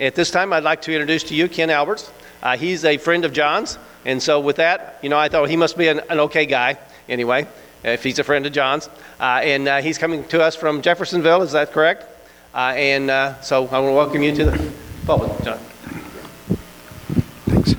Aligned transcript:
At 0.00 0.14
this 0.14 0.30
time, 0.30 0.50
I'd 0.54 0.62
like 0.62 0.80
to 0.82 0.92
introduce 0.92 1.24
to 1.24 1.34
you 1.34 1.46
Ken 1.46 1.68
Alberts. 1.68 2.10
Uh, 2.42 2.56
he's 2.56 2.86
a 2.86 2.96
friend 2.96 3.26
of 3.26 3.34
John's, 3.34 3.76
and 4.06 4.22
so 4.22 4.40
with 4.40 4.56
that, 4.56 4.98
you 5.02 5.10
know, 5.10 5.18
I 5.18 5.28
thought 5.28 5.50
he 5.50 5.56
must 5.56 5.76
be 5.76 5.88
an, 5.88 6.00
an 6.08 6.20
okay 6.20 6.46
guy 6.46 6.78
anyway, 7.06 7.46
if 7.84 8.02
he's 8.02 8.18
a 8.18 8.24
friend 8.24 8.46
of 8.46 8.52
John's. 8.52 8.88
Uh, 9.20 9.40
and 9.42 9.68
uh, 9.68 9.82
he's 9.82 9.98
coming 9.98 10.24
to 10.28 10.42
us 10.42 10.56
from 10.56 10.80
Jeffersonville, 10.80 11.42
is 11.42 11.52
that 11.52 11.72
correct? 11.72 12.06
Uh, 12.54 12.72
and 12.76 13.10
uh, 13.10 13.38
so 13.42 13.66
I 13.66 13.78
want 13.78 13.88
to 13.88 13.92
welcome 13.92 14.22
you 14.22 14.34
to 14.36 14.44
the 14.46 14.72
pulpit, 15.04 15.44
John. 15.44 15.58
Thanks. 17.44 17.74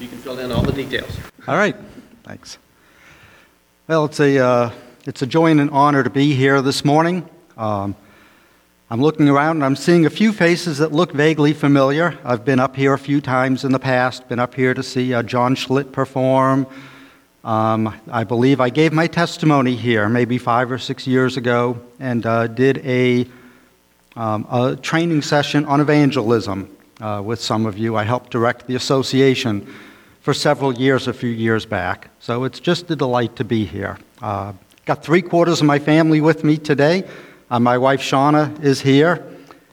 You 0.00 0.06
can 0.06 0.18
fill 0.18 0.38
in 0.38 0.52
all 0.52 0.62
the 0.62 0.70
details. 0.70 1.10
All 1.48 1.56
right. 1.56 1.74
Thanks. 2.22 2.58
Well, 3.88 4.04
it's 4.04 4.20
a, 4.20 4.38
uh, 4.38 4.70
it's 5.04 5.22
a 5.22 5.26
joy 5.26 5.50
and 5.50 5.60
an 5.60 5.70
honor 5.70 6.04
to 6.04 6.10
be 6.10 6.34
here 6.34 6.62
this 6.62 6.84
morning. 6.84 7.28
Um, 7.56 7.96
I'm 8.90 9.02
looking 9.02 9.28
around 9.28 9.58
and 9.58 9.66
I'm 9.66 9.76
seeing 9.76 10.06
a 10.06 10.10
few 10.10 10.32
faces 10.32 10.78
that 10.78 10.92
look 10.92 11.12
vaguely 11.12 11.52
familiar. 11.52 12.18
I've 12.24 12.46
been 12.46 12.58
up 12.58 12.74
here 12.74 12.94
a 12.94 12.98
few 12.98 13.20
times 13.20 13.62
in 13.62 13.70
the 13.70 13.78
past, 13.78 14.26
been 14.30 14.38
up 14.38 14.54
here 14.54 14.72
to 14.72 14.82
see 14.82 15.12
uh, 15.12 15.22
John 15.22 15.54
Schlitt 15.54 15.92
perform. 15.92 16.66
Um, 17.44 17.94
I 18.10 18.24
believe 18.24 18.62
I 18.62 18.70
gave 18.70 18.94
my 18.94 19.06
testimony 19.06 19.76
here 19.76 20.08
maybe 20.08 20.38
five 20.38 20.72
or 20.72 20.78
six 20.78 21.06
years 21.06 21.36
ago 21.36 21.78
and 22.00 22.24
uh, 22.24 22.46
did 22.46 22.78
a, 22.78 23.26
um, 24.16 24.46
a 24.50 24.78
training 24.80 25.20
session 25.20 25.66
on 25.66 25.82
evangelism 25.82 26.74
uh, 27.02 27.20
with 27.22 27.42
some 27.42 27.66
of 27.66 27.76
you. 27.76 27.94
I 27.94 28.04
helped 28.04 28.30
direct 28.30 28.66
the 28.66 28.74
association 28.74 29.70
for 30.22 30.32
several 30.32 30.72
years 30.72 31.06
a 31.08 31.12
few 31.12 31.28
years 31.28 31.66
back. 31.66 32.08
So 32.20 32.44
it's 32.44 32.58
just 32.58 32.90
a 32.90 32.96
delight 32.96 33.36
to 33.36 33.44
be 33.44 33.66
here. 33.66 33.98
Uh, 34.22 34.54
got 34.86 35.04
three 35.04 35.20
quarters 35.20 35.60
of 35.60 35.66
my 35.66 35.78
family 35.78 36.22
with 36.22 36.42
me 36.42 36.56
today. 36.56 37.04
Uh, 37.50 37.58
my 37.58 37.78
wife 37.78 38.02
Shauna 38.02 38.62
is 38.62 38.82
here, 38.82 39.26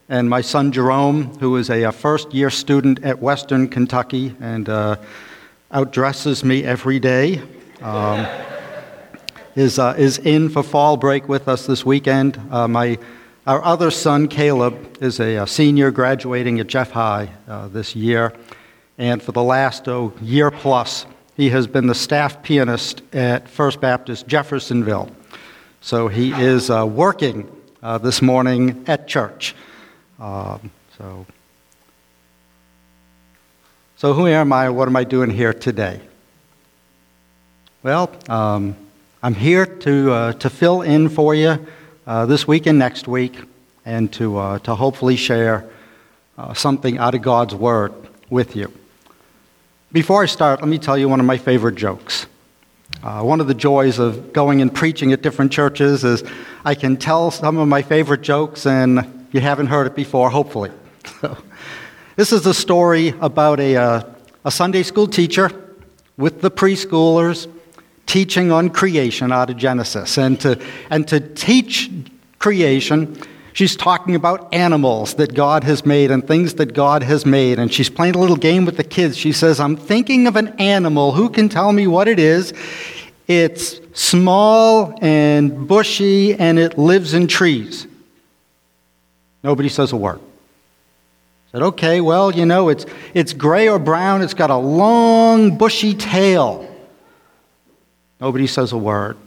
and 0.08 0.30
my 0.30 0.40
son 0.40 0.72
Jerome, 0.72 1.38
who 1.40 1.58
is 1.58 1.70
a, 1.70 1.84
a 1.84 1.92
first 1.92 2.34
year 2.34 2.50
student 2.50 3.04
at 3.04 3.22
Western 3.22 3.68
Kentucky 3.68 4.34
and 4.40 4.70
uh, 4.70 4.96
outdresses 5.74 6.42
me 6.42 6.64
every 6.64 7.02
day, 7.02 7.42
um, 7.82 8.26
is, 9.58 9.78
uh, 9.78 9.94
is 9.98 10.20
in 10.20 10.48
for 10.48 10.64
fall 10.64 10.96
break 10.96 11.28
with 11.28 11.50
us 11.50 11.66
this 11.66 11.86
weekend. 11.86 12.40
Uh, 12.50 12.66
my, 12.66 12.98
our 13.46 13.62
other 13.62 13.92
son, 13.92 14.30
Caleb, 14.30 15.04
is 15.04 15.20
a, 15.20 15.36
a 15.36 15.48
senior 15.48 15.92
graduating 15.92 16.62
at 16.62 16.68
Jeff 16.68 16.92
High 16.92 17.30
uh, 17.50 17.68
this 17.68 17.94
year, 17.94 18.32
and 18.98 19.22
for 19.22 19.34
the 19.34 19.44
last 19.44 19.90
oh, 19.90 20.14
year 20.22 20.50
plus, 20.50 21.06
he 21.36 21.50
has 21.50 21.68
been 21.68 21.88
the 21.88 21.96
staff 21.96 22.42
pianist 22.42 23.02
at 23.12 23.50
First 23.50 23.82
Baptist 23.82 24.28
Jeffersonville. 24.28 25.12
So 25.82 26.08
he 26.08 26.32
is 26.32 26.70
uh, 26.70 26.86
working 26.86 27.52
uh, 27.86 28.00
this 28.00 28.20
morning 28.20 28.84
at 28.88 29.08
church. 29.08 29.54
Um, 30.20 30.72
so, 30.98 31.28
so 33.96 34.14
who 34.14 34.26
am 34.26 34.52
I? 34.52 34.70
What 34.72 34.88
am 34.88 34.96
I 34.96 35.04
doing 35.04 35.30
here 35.30 35.54
today? 35.54 36.02
Well, 37.84 38.12
um, 38.28 38.76
I'm 39.22 39.36
here 39.36 39.68
to, 39.68 40.12
uh, 40.12 40.34
to 40.34 40.50
fill 40.50 40.82
in 40.82 41.10
for 41.10 41.36
you 41.36 41.64
uh, 42.08 42.26
this 42.26 42.48
week 42.48 42.66
and 42.66 42.80
next 42.80 43.08
week, 43.08 43.38
and 43.86 44.12
to, 44.14 44.38
uh, 44.38 44.60
to 44.60 44.74
hopefully 44.74 45.16
share 45.16 45.70
uh, 46.40 46.56
something 46.56 46.98
out 46.98 47.14
of 47.14 47.22
God's 47.22 47.54
Word 47.54 47.94
with 48.32 48.56
you. 48.56 48.74
Before 49.92 50.24
I 50.24 50.26
start, 50.26 50.60
let 50.60 50.70
me 50.70 50.80
tell 50.80 50.98
you 50.98 51.08
one 51.08 51.20
of 51.20 51.28
my 51.28 51.38
favorite 51.38 51.76
jokes. 51.76 52.26
Uh, 53.04 53.22
one 53.22 53.40
of 53.40 53.48
the 53.48 53.54
joys 53.54 54.00
of 54.00 54.34
going 54.34 54.62
and 54.62 54.74
preaching 54.74 55.14
at 55.14 55.22
different 55.22 55.52
churches 55.52 56.04
is 56.04 56.24
I 56.64 56.76
can 56.76 56.98
tell 56.98 57.32
some 57.32 57.58
of 57.58 57.68
my 57.68 57.82
favorite 57.82 58.22
jokes, 58.22 58.66
and 58.66 59.28
you 59.32 59.42
haven't 59.42 59.68
heard 59.68 59.88
it 59.88 59.96
before, 59.96 60.30
hopefully. 60.30 60.72
So, 61.22 61.38
this 62.16 62.32
is 62.32 62.46
a 62.46 62.54
story 62.54 63.14
about 63.20 63.60
a, 63.60 63.76
uh, 63.76 64.04
a 64.44 64.52
Sunday 64.52 64.84
school 64.84 65.08
teacher 65.08 65.52
with 66.18 66.42
the 66.42 66.50
preschoolers 66.50 67.48
teaching 68.06 68.52
on 68.52 68.70
creation 68.70 69.32
out 69.32 69.50
of 69.50 69.58
Genesis. 69.58 70.18
And 70.18 70.40
to, 70.42 70.60
and 70.90 71.08
to 71.10 71.20
teach 71.20 71.92
creation, 72.40 73.22
she's 73.56 73.76
talking 73.78 74.16
about 74.16 74.54
animals 74.54 75.16
that 75.16 75.34
God 75.34 75.64
has 75.64 75.86
made 75.86 76.12
and 76.12 76.28
things 76.28 76.56
that 76.56 76.74
God 76.74 77.02
has 77.04 77.26
made. 77.26 77.58
And 77.58 77.74
she's 77.74 77.90
playing 77.90 78.16
a 78.16 78.20
little 78.20 78.36
game 78.36 78.66
with 78.66 78.76
the 78.76 78.84
kids. 78.84 79.18
She 79.18 79.32
says, 79.32 79.60
I'm 79.62 79.78
thinking 79.78 80.28
of 80.28 80.36
an 80.36 80.50
animal. 80.60 81.14
Who 81.14 81.30
can 81.30 81.48
tell 81.48 81.72
me 81.72 81.88
what 81.88 82.08
it 82.08 82.20
is? 82.20 82.54
It's 83.28 83.80
small 83.94 85.00
and 85.02 85.68
bushy 85.68 86.36
and 86.36 86.60
it 86.60 86.78
lives 86.78 87.14
in 87.14 87.28
trees. 87.28 87.88
Nobody 89.42 89.70
says 89.70 89.94
a 89.94 89.98
word. 89.98 90.20
I 90.20 91.52
said, 91.54 91.62
okay, 91.62 92.02
well, 92.02 92.32
you 92.32 92.46
know, 92.46 92.68
it's, 92.68 92.86
it's 93.14 93.32
gray 93.32 93.70
or 93.70 93.80
brown, 93.80 94.22
it's 94.22 94.34
got 94.34 94.50
a 94.50 94.58
long, 94.58 95.58
bushy 95.58 95.94
tail. 95.94 96.70
Nobody 98.20 98.48
says 98.48 98.74
a 98.74 98.78
word. 98.78 99.18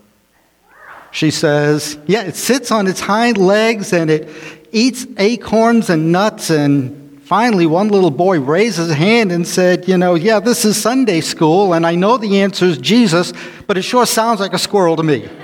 She 1.10 1.30
says, 1.30 1.98
yeah, 2.06 2.22
it 2.22 2.36
sits 2.36 2.70
on 2.70 2.86
its 2.86 3.00
hind 3.00 3.38
legs 3.38 3.92
and 3.92 4.10
it 4.10 4.28
eats 4.72 5.06
acorns 5.16 5.90
and 5.90 6.12
nuts 6.12 6.50
and 6.50 7.08
Finally, 7.28 7.66
one 7.66 7.88
little 7.88 8.10
boy 8.10 8.40
raised 8.40 8.78
his 8.78 8.90
hand 8.90 9.30
and 9.30 9.46
said, 9.46 9.86
You 9.86 9.98
know, 9.98 10.14
yeah, 10.14 10.40
this 10.40 10.64
is 10.64 10.80
Sunday 10.80 11.20
school, 11.20 11.74
and 11.74 11.84
I 11.84 11.94
know 11.94 12.16
the 12.16 12.40
answer 12.40 12.64
is 12.64 12.78
Jesus, 12.78 13.34
but 13.66 13.76
it 13.76 13.82
sure 13.82 14.06
sounds 14.06 14.40
like 14.40 14.54
a 14.54 14.58
squirrel 14.58 14.96
to 14.96 15.02
me. 15.02 15.28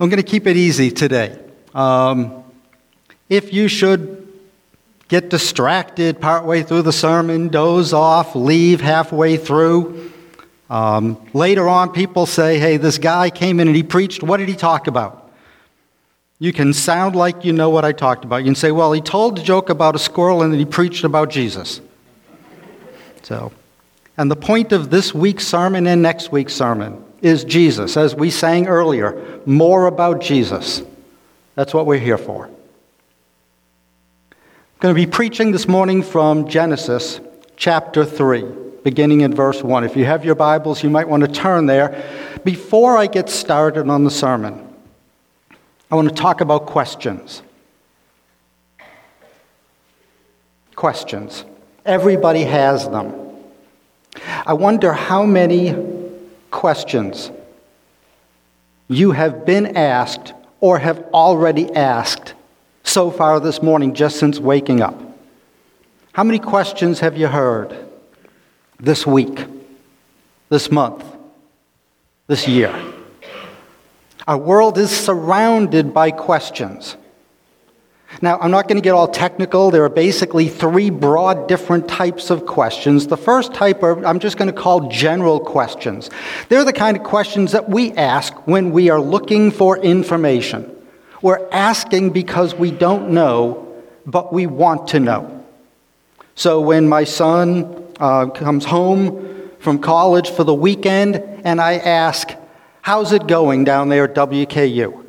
I'm 0.00 0.08
going 0.08 0.16
to 0.16 0.22
keep 0.22 0.46
it 0.46 0.56
easy 0.56 0.90
today. 0.90 1.38
Um, 1.74 2.42
if 3.28 3.52
you 3.52 3.68
should 3.68 4.23
get 5.08 5.30
distracted 5.30 6.20
partway 6.20 6.62
through 6.62 6.82
the 6.82 6.92
sermon, 6.92 7.48
doze 7.48 7.92
off, 7.92 8.34
leave 8.34 8.80
halfway 8.80 9.36
through, 9.36 10.12
um, 10.70 11.24
later 11.34 11.68
on, 11.68 11.92
people 11.92 12.26
say, 12.26 12.58
hey, 12.58 12.78
this 12.78 12.98
guy 12.98 13.30
came 13.30 13.60
in 13.60 13.68
and 13.68 13.76
he 13.76 13.82
preached. 13.82 14.22
What 14.22 14.38
did 14.38 14.48
he 14.48 14.56
talk 14.56 14.86
about? 14.86 15.30
You 16.38 16.52
can 16.52 16.72
sound 16.72 17.14
like 17.14 17.44
you 17.44 17.52
know 17.52 17.70
what 17.70 17.84
I 17.84 17.92
talked 17.92 18.24
about. 18.24 18.38
You 18.38 18.46
can 18.46 18.54
say, 18.54 18.72
well, 18.72 18.92
he 18.92 19.00
told 19.00 19.38
a 19.38 19.42
joke 19.42 19.70
about 19.70 19.94
a 19.94 19.98
squirrel 19.98 20.42
and 20.42 20.52
then 20.52 20.58
he 20.58 20.64
preached 20.64 21.04
about 21.04 21.30
Jesus. 21.30 21.80
So, 23.22 23.52
and 24.16 24.30
the 24.30 24.36
point 24.36 24.72
of 24.72 24.90
this 24.90 25.14
week's 25.14 25.46
sermon 25.46 25.86
and 25.86 26.02
next 26.02 26.32
week's 26.32 26.54
sermon 26.54 27.02
is 27.22 27.44
Jesus. 27.44 27.96
As 27.96 28.14
we 28.14 28.30
sang 28.30 28.66
earlier, 28.66 29.40
more 29.46 29.86
about 29.86 30.20
Jesus. 30.20 30.82
That's 31.54 31.72
what 31.72 31.86
we're 31.86 32.00
here 32.00 32.18
for. 32.18 32.50
Going 34.84 34.94
to 34.94 35.00
be 35.00 35.10
preaching 35.10 35.50
this 35.50 35.66
morning 35.66 36.02
from 36.02 36.46
Genesis 36.46 37.18
chapter 37.56 38.04
3 38.04 38.44
beginning 38.84 39.22
in 39.22 39.34
verse 39.34 39.62
1. 39.62 39.82
If 39.82 39.96
you 39.96 40.04
have 40.04 40.26
your 40.26 40.34
Bibles, 40.34 40.82
you 40.82 40.90
might 40.90 41.08
want 41.08 41.22
to 41.22 41.26
turn 41.26 41.64
there. 41.64 42.04
Before 42.44 42.98
I 42.98 43.06
get 43.06 43.30
started 43.30 43.88
on 43.88 44.04
the 44.04 44.10
sermon, 44.10 44.68
I 45.90 45.94
want 45.94 46.10
to 46.10 46.14
talk 46.14 46.42
about 46.42 46.66
questions. 46.66 47.40
Questions. 50.74 51.46
Everybody 51.86 52.42
has 52.42 52.86
them. 52.86 53.14
I 54.44 54.52
wonder 54.52 54.92
how 54.92 55.24
many 55.24 55.74
questions 56.50 57.30
you 58.88 59.12
have 59.12 59.46
been 59.46 59.78
asked 59.78 60.34
or 60.60 60.78
have 60.78 60.98
already 61.14 61.72
asked 61.72 62.34
so 62.94 63.10
far 63.10 63.40
this 63.40 63.62
morning 63.62 63.92
just 63.92 64.18
since 64.18 64.38
waking 64.38 64.80
up. 64.80 64.98
How 66.12 66.24
many 66.24 66.38
questions 66.38 67.00
have 67.00 67.18
you 67.18 67.26
heard? 67.26 67.84
this 68.84 69.06
week, 69.06 69.46
this 70.48 70.70
month, 70.70 71.04
this 72.26 72.46
year. 72.46 72.74
Our 74.26 74.38
world 74.38 74.78
is 74.78 74.90
surrounded 74.90 75.92
by 75.92 76.10
questions. 76.10 76.96
Now, 78.22 78.38
I'm 78.38 78.50
not 78.50 78.68
going 78.68 78.76
to 78.76 78.82
get 78.82 78.92
all 78.92 79.08
technical. 79.08 79.70
There 79.70 79.84
are 79.84 79.88
basically 79.88 80.48
three 80.48 80.88
broad 80.88 81.48
different 81.48 81.88
types 81.88 82.30
of 82.30 82.46
questions. 82.46 83.08
The 83.08 83.16
first 83.16 83.52
type 83.52 83.82
are, 83.82 84.04
I'm 84.06 84.20
just 84.20 84.36
going 84.36 84.52
to 84.52 84.58
call 84.58 84.88
general 84.88 85.40
questions. 85.40 86.10
They're 86.48 86.64
the 86.64 86.72
kind 86.72 86.96
of 86.96 87.02
questions 87.02 87.52
that 87.52 87.68
we 87.68 87.92
ask 87.92 88.32
when 88.46 88.70
we 88.70 88.88
are 88.88 89.00
looking 89.00 89.50
for 89.50 89.78
information. 89.78 90.70
We're 91.24 91.48
asking 91.50 92.10
because 92.10 92.54
we 92.54 92.70
don't 92.70 93.08
know, 93.08 93.82
but 94.04 94.30
we 94.30 94.46
want 94.46 94.88
to 94.88 95.00
know. 95.00 95.42
So 96.34 96.60
when 96.60 96.86
my 96.86 97.04
son 97.04 97.94
uh, 97.98 98.26
comes 98.26 98.66
home 98.66 99.50
from 99.58 99.78
college 99.78 100.28
for 100.28 100.44
the 100.44 100.52
weekend, 100.52 101.16
and 101.42 101.62
I 101.62 101.78
ask, 101.78 102.28
How's 102.82 103.12
it 103.12 103.26
going 103.26 103.64
down 103.64 103.88
there 103.88 104.04
at 104.04 104.14
WKU? 104.14 105.02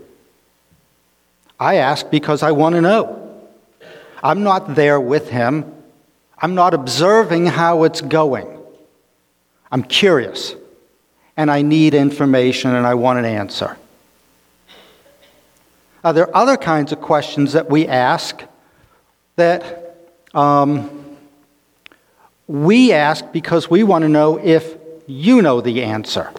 I 1.59 1.75
ask 1.75 2.09
because 2.09 2.43
I 2.43 2.53
want 2.53 2.75
to 2.75 2.81
know. 2.81 3.37
I'm 4.23 4.41
not 4.41 4.73
there 4.73 5.01
with 5.01 5.29
him, 5.29 5.69
I'm 6.37 6.55
not 6.55 6.73
observing 6.73 7.47
how 7.47 7.83
it's 7.83 7.99
going. 7.99 8.57
I'm 9.69 9.83
curious. 9.83 10.55
and 11.35 11.51
I 11.51 11.61
need 11.61 11.93
information 11.93 12.73
and 12.73 12.87
I 12.87 12.93
want 12.93 13.19
an 13.19 13.25
answer. 13.25 13.77
Are 16.05 16.13
there 16.13 16.37
other 16.37 16.55
kinds 16.55 16.91
of 16.91 17.01
questions 17.01 17.53
that 17.53 17.67
we 17.67 17.87
ask 17.87 18.43
that 19.37 19.97
um, 20.35 21.17
we 22.45 22.93
ask 22.93 23.31
because 23.31 23.71
we 23.71 23.81
want 23.81 24.03
to 24.03 24.07
know 24.07 24.37
if 24.37 24.77
you 25.07 25.41
know 25.41 25.61
the 25.61 25.81
answer? 25.81 26.31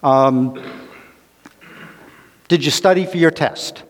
Um, 0.00 0.62
did 2.46 2.64
you 2.64 2.70
study 2.70 3.04
for 3.04 3.16
your 3.16 3.32
test? 3.32 3.82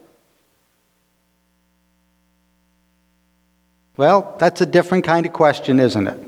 Well, 3.99 4.35
that's 4.39 4.63
a 4.63 4.67
different 4.67 5.05
kind 5.05 5.27
of 5.27 5.35
question, 5.35 5.79
isn't 5.79 6.07
it? 6.07 6.19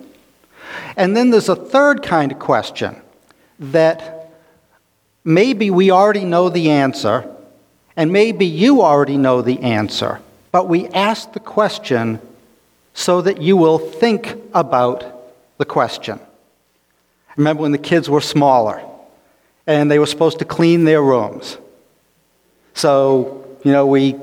And 0.99 1.17
then 1.17 1.31
there's 1.31 1.49
a 1.49 1.57
third 1.57 2.03
kind 2.03 2.33
of 2.33 2.39
question 2.39 3.01
that 3.59 4.20
maybe 5.25 5.71
we 5.71 5.91
already 5.91 6.25
know 6.25 6.49
the 6.49 6.71
answer, 6.71 7.29
and 7.97 8.13
maybe 8.13 8.47
you 8.47 8.83
already 8.83 9.17
know 9.17 9.43
the 9.43 9.61
answer, 9.61 10.21
but 10.53 10.69
we 10.69 10.89
ask 10.89 11.33
the 11.33 11.41
question 11.41 12.21
so 12.95 13.21
that 13.21 13.41
you 13.41 13.57
will 13.57 13.79
think 13.79 14.37
about 14.55 15.05
the 15.59 15.65
question. 15.65 16.19
Remember 17.37 17.63
when 17.63 17.73
the 17.73 17.79
kids 17.79 18.11
were 18.11 18.21
smaller 18.21 18.83
and 19.67 19.91
they 19.91 19.99
were 19.99 20.07
supposed 20.07 20.41
to 20.41 20.45
clean 20.45 20.85
their 20.85 21.03
rooms? 21.03 21.59
So, 22.75 23.47
you 23.65 23.73
know, 23.73 23.87
we 23.87 24.17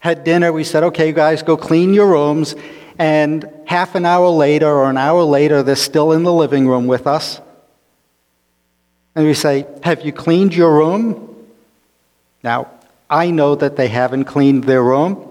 had 0.00 0.24
dinner, 0.24 0.52
we 0.52 0.64
said, 0.64 0.84
okay, 0.84 1.12
guys, 1.12 1.42
go 1.42 1.56
clean 1.56 1.94
your 1.94 2.10
rooms. 2.10 2.54
And 2.98 3.48
half 3.66 3.94
an 3.94 4.04
hour 4.04 4.28
later 4.28 4.68
or 4.68 4.90
an 4.90 4.96
hour 4.96 5.22
later, 5.22 5.62
they're 5.62 5.76
still 5.76 6.12
in 6.12 6.22
the 6.22 6.32
living 6.32 6.68
room 6.68 6.86
with 6.86 7.06
us. 7.06 7.40
And 9.14 9.26
we 9.26 9.34
say, 9.34 9.66
Have 9.82 10.04
you 10.04 10.12
cleaned 10.12 10.54
your 10.54 10.74
room? 10.74 11.30
Now, 12.42 12.68
I 13.08 13.30
know 13.30 13.54
that 13.54 13.76
they 13.76 13.88
haven't 13.88 14.24
cleaned 14.24 14.64
their 14.64 14.82
room. 14.82 15.30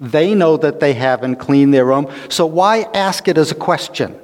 They 0.00 0.34
know 0.34 0.56
that 0.56 0.80
they 0.80 0.94
haven't 0.94 1.36
cleaned 1.36 1.74
their 1.74 1.84
room. 1.84 2.10
So 2.28 2.46
why 2.46 2.82
ask 2.94 3.28
it 3.28 3.36
as 3.36 3.50
a 3.50 3.54
question? 3.54 4.18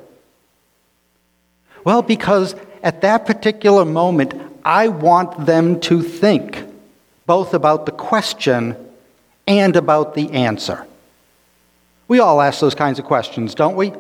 Well, 1.85 2.03
because 2.03 2.55
at 2.83 3.03
that 3.03 3.27
particular 3.27 3.85
moment, 3.85 4.35
I 4.65 4.89
want 4.89 5.47
them 5.47 5.81
to 5.81 6.03
think 6.03 6.65
both 7.27 7.55
about 7.55 7.87
the 7.87 7.93
question 7.93 8.77
and 9.47 9.77
about 9.77 10.15
the 10.15 10.31
answer. 10.31 10.87
We 12.09 12.21
all 12.21 12.41
ask 12.41 12.61
those 12.61 12.75
kinds 12.75 12.99
of 12.99 13.05
questions, 13.05 13.55
don't 13.55 13.77
we? 13.77 13.93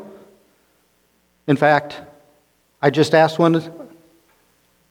In 1.46 1.56
fact, 1.56 2.00
I 2.80 2.90
just 2.90 3.14
asked 3.14 3.38
one 3.38 3.54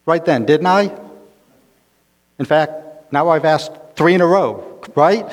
right 0.06 0.24
then, 0.24 0.46
didn't 0.46 0.68
I? 0.68 0.96
In 2.40 2.46
fact, 2.46 3.12
now 3.12 3.30
I've 3.30 3.46
asked 3.46 3.72
three 3.96 4.14
in 4.14 4.22
a 4.22 4.26
row, 4.26 4.82
right? 4.96 5.26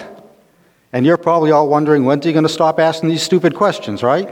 And 0.92 1.06
you're 1.06 1.16
probably 1.16 1.50
all 1.50 1.68
wondering 1.68 2.04
when's 2.04 2.24
he 2.24 2.32
going 2.32 2.44
to 2.44 2.48
stop 2.48 2.78
asking 2.78 3.08
these 3.08 3.22
stupid 3.22 3.54
questions, 3.54 4.02
right? 4.02 4.28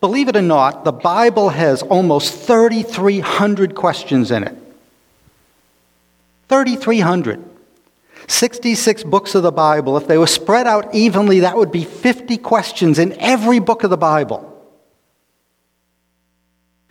Believe 0.00 0.28
it 0.28 0.36
or 0.36 0.42
not, 0.42 0.84
the 0.84 0.92
Bible 0.92 1.50
has 1.50 1.82
almost 1.82 2.34
3,300 2.46 3.74
questions 3.74 4.30
in 4.30 4.44
it. 4.44 4.56
3,300. 6.48 7.44
66 8.26 9.04
books 9.04 9.34
of 9.34 9.42
the 9.42 9.52
Bible. 9.52 9.96
If 9.96 10.06
they 10.06 10.16
were 10.16 10.26
spread 10.26 10.66
out 10.66 10.94
evenly, 10.94 11.40
that 11.40 11.56
would 11.56 11.70
be 11.70 11.84
50 11.84 12.38
questions 12.38 12.98
in 12.98 13.12
every 13.20 13.58
book 13.58 13.84
of 13.84 13.90
the 13.90 13.98
Bible. 13.98 14.50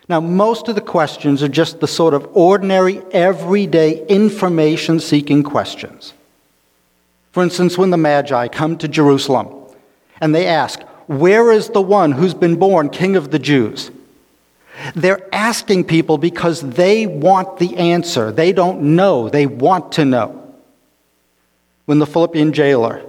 Now, 0.09 0.19
most 0.19 0.67
of 0.67 0.75
the 0.75 0.81
questions 0.81 1.41
are 1.41 1.47
just 1.47 1.79
the 1.79 1.87
sort 1.87 2.13
of 2.13 2.27
ordinary, 2.33 3.01
everyday, 3.11 4.05
information 4.07 4.99
seeking 4.99 5.43
questions. 5.43 6.13
For 7.31 7.41
instance, 7.41 7.77
when 7.77 7.89
the 7.89 7.97
Magi 7.97 8.47
come 8.49 8.77
to 8.77 8.87
Jerusalem 8.87 9.49
and 10.19 10.35
they 10.35 10.45
ask, 10.45 10.81
Where 11.07 11.51
is 11.51 11.69
the 11.69 11.81
one 11.81 12.11
who's 12.11 12.33
been 12.33 12.57
born 12.57 12.89
King 12.89 13.15
of 13.15 13.31
the 13.31 13.39
Jews? 13.39 13.91
They're 14.95 15.33
asking 15.33 15.85
people 15.85 16.17
because 16.17 16.61
they 16.61 17.05
want 17.05 17.59
the 17.59 17.77
answer. 17.77 18.31
They 18.31 18.51
don't 18.51 18.95
know, 18.95 19.29
they 19.29 19.45
want 19.45 19.93
to 19.93 20.05
know 20.05 20.39
when 21.85 21.99
the 21.99 22.05
Philippian 22.05 22.53
jailer 22.53 23.03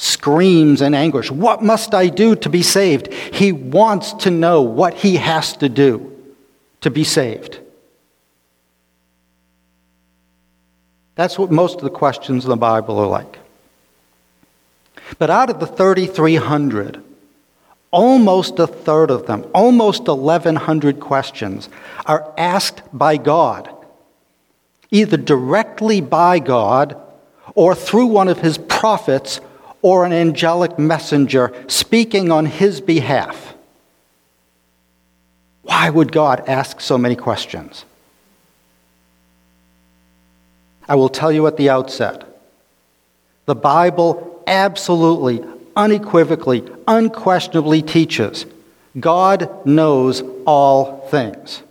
screams 0.00 0.80
in 0.80 0.94
anguish, 0.94 1.30
What 1.30 1.62
must 1.62 1.94
I 1.94 2.08
do 2.08 2.34
to 2.36 2.48
be 2.48 2.62
saved? 2.62 3.12
He 3.12 3.52
wants 3.52 4.14
to 4.24 4.30
know 4.30 4.62
what 4.62 4.94
he 4.94 5.16
has 5.16 5.54
to 5.58 5.68
do 5.68 6.16
to 6.80 6.90
be 6.90 7.04
saved. 7.04 7.60
That's 11.16 11.38
what 11.38 11.50
most 11.50 11.76
of 11.76 11.82
the 11.82 11.90
questions 11.90 12.44
in 12.44 12.50
the 12.50 12.56
Bible 12.56 12.98
are 12.98 13.06
like. 13.06 13.38
But 15.18 15.28
out 15.28 15.50
of 15.50 15.60
the 15.60 15.66
3,300, 15.66 17.02
almost 17.90 18.58
a 18.58 18.66
third 18.66 19.10
of 19.10 19.26
them, 19.26 19.44
almost 19.54 20.06
1,100 20.06 20.98
questions, 20.98 21.68
are 22.06 22.32
asked 22.38 22.82
by 22.92 23.18
God 23.18 23.68
either 24.90 25.16
directly 25.16 26.00
by 26.00 26.38
God 26.38 27.00
or 27.54 27.74
through 27.74 28.06
one 28.06 28.28
of 28.28 28.40
his 28.40 28.58
prophets 28.58 29.40
or 29.82 30.04
an 30.04 30.12
angelic 30.12 30.78
messenger 30.78 31.52
speaking 31.68 32.30
on 32.30 32.46
his 32.46 32.80
behalf. 32.80 33.54
Why 35.62 35.88
would 35.88 36.12
God 36.12 36.44
ask 36.48 36.80
so 36.80 36.98
many 36.98 37.16
questions? 37.16 37.84
I 40.88 40.96
will 40.96 41.08
tell 41.08 41.30
you 41.30 41.46
at 41.46 41.56
the 41.56 41.70
outset 41.70 42.26
the 43.46 43.54
Bible 43.54 44.42
absolutely, 44.46 45.44
unequivocally, 45.76 46.68
unquestionably 46.86 47.82
teaches 47.82 48.46
God 48.98 49.64
knows 49.64 50.22
all 50.46 51.06
things. 51.08 51.62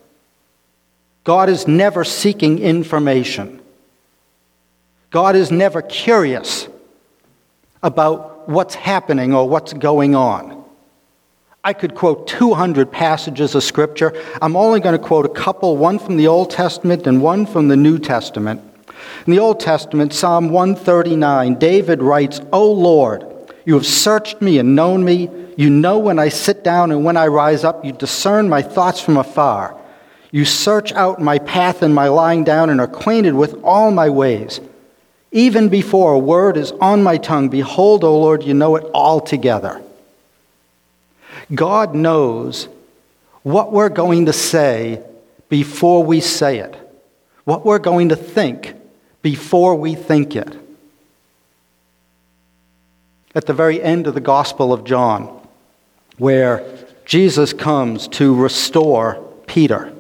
God 1.25 1.49
is 1.49 1.67
never 1.67 2.05
seeking 2.05 2.59
information. 2.59 3.59
God 5.09 5.35
is 5.35 5.51
never 5.51 5.81
curious 5.81 6.68
about 7.81 8.49
what's 8.49 8.75
happening 8.75 9.33
or 9.33 9.47
what's 9.47 9.73
going 9.73 10.15
on. 10.15 10.63
I 11.63 11.73
could 11.73 11.93
quote 11.93 12.27
200 12.27 12.91
passages 12.91 13.53
of 13.53 13.63
Scripture. 13.63 14.13
I'm 14.41 14.55
only 14.55 14.79
going 14.79 14.97
to 14.97 15.03
quote 15.03 15.25
a 15.25 15.29
couple, 15.29 15.75
one 15.77 15.99
from 15.99 16.17
the 16.17 16.27
Old 16.27 16.51
Testament 16.51 17.05
and 17.05 17.21
one 17.21 17.45
from 17.45 17.67
the 17.67 17.75
New 17.75 17.99
Testament. 17.99 18.61
In 19.27 19.31
the 19.31 19.39
Old 19.39 19.59
Testament, 19.59 20.13
Psalm 20.13 20.49
139, 20.49 21.55
David 21.55 22.01
writes, 22.01 22.41
O 22.53 22.71
Lord, 22.71 23.25
you 23.65 23.73
have 23.73 23.85
searched 23.85 24.41
me 24.41 24.57
and 24.57 24.75
known 24.75 25.03
me. 25.03 25.29
You 25.57 25.69
know 25.69 25.99
when 25.99 26.17
I 26.17 26.29
sit 26.29 26.63
down 26.63 26.91
and 26.91 27.03
when 27.03 27.17
I 27.17 27.27
rise 27.27 27.63
up. 27.63 27.83
You 27.83 27.91
discern 27.91 28.49
my 28.49 28.61
thoughts 28.61 29.01
from 29.01 29.17
afar. 29.17 29.75
You 30.31 30.45
search 30.45 30.93
out 30.93 31.21
my 31.21 31.39
path 31.39 31.81
and 31.81 31.93
my 31.93 32.07
lying 32.07 32.43
down 32.43 32.69
and 32.69 32.79
are 32.79 32.85
acquainted 32.85 33.33
with 33.33 33.61
all 33.63 33.91
my 33.91 34.09
ways. 34.09 34.61
Even 35.31 35.69
before 35.69 36.13
a 36.13 36.19
word 36.19 36.57
is 36.57 36.71
on 36.73 37.03
my 37.03 37.17
tongue, 37.17 37.49
behold, 37.49 38.03
O 38.03 38.19
Lord, 38.19 38.43
you 38.43 38.53
know 38.53 38.75
it 38.75 38.85
altogether. 38.93 39.81
God 41.53 41.93
knows 41.93 42.67
what 43.43 43.71
we're 43.71 43.89
going 43.89 44.25
to 44.25 44.33
say 44.33 45.03
before 45.47 46.03
we 46.03 46.19
say 46.19 46.59
it, 46.59 46.75
what 47.43 47.65
we're 47.65 47.79
going 47.79 48.09
to 48.09 48.15
think 48.15 48.73
before 49.21 49.75
we 49.75 49.95
think 49.95 50.35
it. 50.35 50.55
At 53.35 53.45
the 53.45 53.53
very 53.53 53.81
end 53.81 54.07
of 54.07 54.15
the 54.15 54.21
Gospel 54.21 54.73
of 54.73 54.83
John, 54.83 55.25
where 56.17 56.65
Jesus 57.05 57.53
comes 57.53 58.07
to 58.09 58.35
restore 58.35 59.23
Peter 59.47 59.93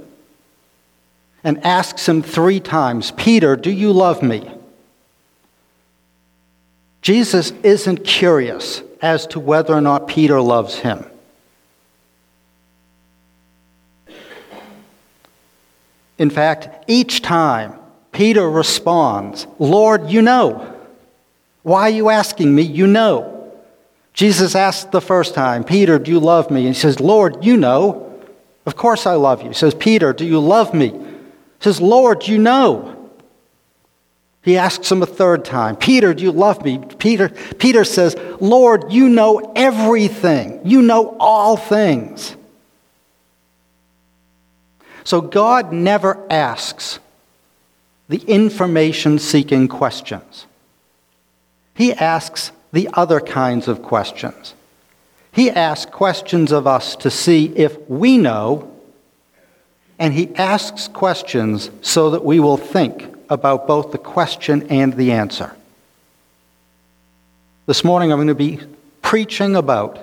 and 1.43 1.63
asks 1.63 2.07
him 2.07 2.21
three 2.21 2.59
times, 2.59 3.11
Peter, 3.11 3.55
do 3.55 3.71
you 3.71 3.91
love 3.91 4.21
me? 4.21 4.51
Jesus 7.01 7.51
isn't 7.63 8.03
curious 8.03 8.83
as 9.01 9.25
to 9.27 9.39
whether 9.39 9.73
or 9.73 9.81
not 9.81 10.07
Peter 10.07 10.41
loves 10.41 10.79
him. 10.79 11.05
In 16.17 16.29
fact, 16.29 16.83
each 16.87 17.21
time 17.21 17.75
Peter 18.11 18.49
responds, 18.49 19.47
Lord, 19.57 20.09
you 20.09 20.21
know. 20.21 20.75
Why 21.63 21.83
are 21.83 21.89
you 21.89 22.09
asking 22.09 22.53
me? 22.53 22.63
You 22.63 22.87
know. 22.87 23.53
Jesus 24.13 24.53
asked 24.53 24.91
the 24.91 24.99
first 24.99 25.33
time, 25.33 25.63
Peter, 25.63 25.97
do 25.97 26.11
you 26.11 26.19
love 26.19 26.51
me? 26.51 26.65
And 26.65 26.75
he 26.75 26.79
says, 26.79 26.99
Lord, 26.99 27.45
you 27.45 27.55
know. 27.55 28.05
Of 28.65 28.75
course 28.75 29.05
I 29.05 29.13
love 29.13 29.41
you. 29.41 29.49
He 29.49 29.53
says, 29.53 29.73
Peter, 29.73 30.11
do 30.11 30.25
you 30.25 30.39
love 30.39 30.73
me? 30.73 30.89
He 30.89 30.97
says, 31.61 31.79
Lord, 31.79 32.27
you 32.27 32.37
know. 32.37 32.98
He 34.41 34.57
asks 34.57 34.91
him 34.91 35.01
a 35.01 35.05
third 35.05 35.43
time, 35.43 35.75
Peter, 35.75 36.13
do 36.13 36.23
you 36.23 36.31
love 36.31 36.63
me? 36.63 36.79
Peter, 36.97 37.29
Peter 37.57 37.83
says, 37.83 38.15
Lord, 38.39 38.91
you 38.91 39.09
know 39.09 39.51
everything. 39.55 40.61
You 40.63 40.81
know 40.81 41.17
all 41.19 41.57
things. 41.57 42.35
So 45.03 45.21
God 45.21 45.73
never 45.73 46.25
asks 46.31 46.99
the 48.07 48.19
information 48.27 49.19
seeking 49.19 49.67
questions. 49.67 50.45
He 51.75 51.93
asks 51.93 52.51
the 52.71 52.89
other 52.93 53.19
kinds 53.19 53.67
of 53.67 53.81
questions. 53.81 54.53
He 55.31 55.49
asks 55.49 55.91
questions 55.91 56.51
of 56.51 56.65
us 56.65 56.95
to 56.97 57.11
see 57.11 57.45
if 57.55 57.77
we 57.89 58.17
know, 58.17 58.71
and 59.97 60.13
he 60.13 60.33
asks 60.35 60.87
questions 60.87 61.71
so 61.81 62.11
that 62.11 62.23
we 62.23 62.39
will 62.39 62.57
think 62.57 63.18
about 63.29 63.67
both 63.67 63.91
the 63.91 63.97
question 63.97 64.67
and 64.69 64.93
the 64.93 65.11
answer. 65.11 65.55
This 67.67 67.83
morning 67.83 68.11
I'm 68.11 68.17
going 68.17 68.27
to 68.27 68.35
be 68.35 68.59
preaching 69.01 69.55
about 69.55 69.99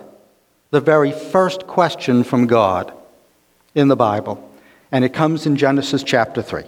the 0.70 0.80
very 0.80 1.12
first 1.12 1.66
question 1.66 2.22
from 2.22 2.46
God 2.46 2.92
in 3.74 3.88
the 3.88 3.96
Bible, 3.96 4.50
and 4.92 5.04
it 5.04 5.12
comes 5.12 5.46
in 5.46 5.56
Genesis 5.56 6.02
chapter 6.02 6.42
3. 6.42 6.62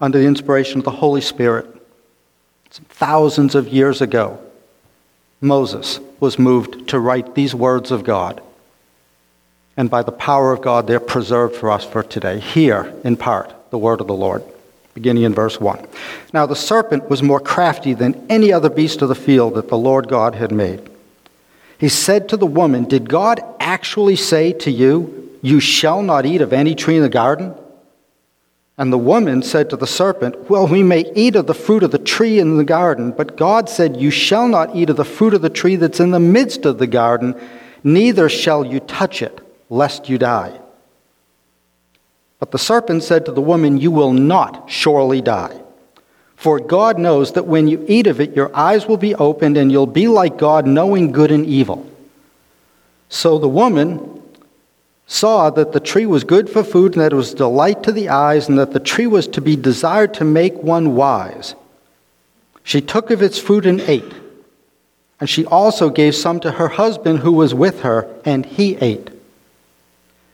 Under 0.00 0.18
the 0.18 0.26
inspiration 0.26 0.78
of 0.78 0.84
the 0.84 0.90
Holy 0.90 1.20
Spirit, 1.20 1.66
thousands 2.70 3.54
of 3.54 3.68
years 3.68 4.00
ago, 4.00 4.38
Moses 5.40 6.00
was 6.20 6.38
moved 6.38 6.88
to 6.88 6.98
write 6.98 7.34
these 7.34 7.54
words 7.54 7.90
of 7.90 8.04
God. 8.04 8.42
And 9.76 9.90
by 9.90 10.02
the 10.02 10.12
power 10.12 10.52
of 10.52 10.60
God, 10.60 10.86
they're 10.86 11.00
preserved 11.00 11.56
for 11.56 11.70
us 11.70 11.84
for 11.84 12.02
today. 12.02 12.40
Here, 12.40 12.92
in 13.04 13.16
part, 13.16 13.54
the 13.70 13.78
word 13.78 14.00
of 14.00 14.06
the 14.06 14.14
Lord, 14.14 14.42
beginning 14.94 15.22
in 15.22 15.34
verse 15.34 15.60
1. 15.60 15.86
Now 16.32 16.46
the 16.46 16.56
serpent 16.56 17.08
was 17.08 17.22
more 17.22 17.40
crafty 17.40 17.94
than 17.94 18.26
any 18.28 18.52
other 18.52 18.68
beast 18.68 19.00
of 19.02 19.08
the 19.08 19.14
field 19.14 19.54
that 19.54 19.68
the 19.68 19.78
Lord 19.78 20.08
God 20.08 20.34
had 20.34 20.52
made. 20.52 20.90
He 21.78 21.88
said 21.88 22.28
to 22.28 22.36
the 22.36 22.46
woman, 22.46 22.84
Did 22.84 23.08
God 23.08 23.40
actually 23.58 24.16
say 24.16 24.52
to 24.52 24.70
you, 24.70 25.38
You 25.42 25.58
shall 25.58 26.02
not 26.02 26.26
eat 26.26 26.40
of 26.40 26.52
any 26.52 26.74
tree 26.74 26.96
in 26.96 27.02
the 27.02 27.08
garden? 27.08 27.54
And 28.78 28.92
the 28.92 28.98
woman 28.98 29.42
said 29.42 29.68
to 29.70 29.76
the 29.76 29.86
serpent, 29.86 30.48
Well, 30.48 30.66
we 30.66 30.82
may 30.82 31.10
eat 31.14 31.36
of 31.36 31.46
the 31.46 31.54
fruit 31.54 31.82
of 31.82 31.90
the 31.90 31.98
tree 31.98 32.38
in 32.38 32.56
the 32.56 32.64
garden, 32.64 33.12
but 33.12 33.36
God 33.36 33.68
said, 33.68 33.96
You 33.96 34.10
shall 34.10 34.48
not 34.48 34.76
eat 34.76 34.90
of 34.90 34.96
the 34.96 35.04
fruit 35.04 35.34
of 35.34 35.42
the 35.42 35.50
tree 35.50 35.76
that's 35.76 36.00
in 36.00 36.10
the 36.10 36.20
midst 36.20 36.64
of 36.64 36.78
the 36.78 36.86
garden, 36.86 37.34
neither 37.84 38.28
shall 38.28 38.64
you 38.64 38.80
touch 38.80 39.20
it, 39.20 39.40
lest 39.72 40.08
you 40.08 40.18
die. 40.18 40.60
But 42.38 42.50
the 42.50 42.58
serpent 42.58 43.02
said 43.02 43.24
to 43.24 43.32
the 43.32 43.40
woman, 43.40 43.78
You 43.78 43.90
will 43.90 44.12
not 44.12 44.70
surely 44.70 45.22
die. 45.22 45.58
For 46.36 46.60
God 46.60 46.98
knows 46.98 47.32
that 47.32 47.46
when 47.46 47.68
you 47.68 47.84
eat 47.88 48.06
of 48.06 48.20
it, 48.20 48.36
your 48.36 48.54
eyes 48.54 48.86
will 48.86 48.98
be 48.98 49.14
opened, 49.14 49.56
and 49.56 49.72
you'll 49.72 49.86
be 49.86 50.08
like 50.08 50.36
God, 50.36 50.66
knowing 50.66 51.10
good 51.10 51.30
and 51.30 51.46
evil. 51.46 51.88
So 53.08 53.38
the 53.38 53.48
woman 53.48 54.22
saw 55.06 55.48
that 55.50 55.72
the 55.72 55.80
tree 55.80 56.04
was 56.04 56.24
good 56.24 56.50
for 56.50 56.64
food, 56.64 56.92
and 56.92 57.02
that 57.02 57.12
it 57.12 57.16
was 57.16 57.32
delight 57.32 57.82
to 57.84 57.92
the 57.92 58.10
eyes, 58.10 58.48
and 58.48 58.58
that 58.58 58.72
the 58.72 58.80
tree 58.80 59.06
was 59.06 59.26
to 59.28 59.40
be 59.40 59.56
desired 59.56 60.12
to 60.14 60.24
make 60.24 60.54
one 60.56 60.96
wise. 60.96 61.54
She 62.62 62.80
took 62.82 63.10
of 63.10 63.22
its 63.22 63.38
fruit 63.38 63.64
and 63.64 63.80
ate. 63.80 64.12
And 65.18 65.30
she 65.30 65.46
also 65.46 65.88
gave 65.88 66.14
some 66.14 66.40
to 66.40 66.50
her 66.50 66.68
husband 66.68 67.20
who 67.20 67.32
was 67.32 67.54
with 67.54 67.80
her, 67.82 68.12
and 68.24 68.44
he 68.44 68.76
ate. 68.76 69.11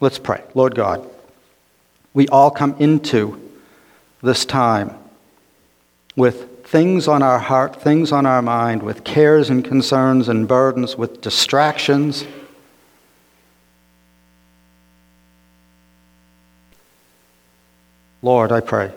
Let's 0.00 0.18
pray. 0.18 0.42
Lord 0.54 0.74
God, 0.74 1.06
we 2.14 2.26
all 2.28 2.50
come 2.50 2.74
into 2.78 3.38
this 4.22 4.46
time 4.46 4.94
with 6.16 6.64
things 6.66 7.06
on 7.06 7.22
our 7.22 7.38
heart, 7.38 7.80
things 7.82 8.10
on 8.10 8.24
our 8.24 8.40
mind, 8.40 8.82
with 8.82 9.04
cares 9.04 9.50
and 9.50 9.64
concerns 9.64 10.28
and 10.28 10.48
burdens, 10.48 10.96
with 10.96 11.20
distractions. 11.20 12.24
Lord, 18.22 18.52
I 18.52 18.60
pray 18.60 18.92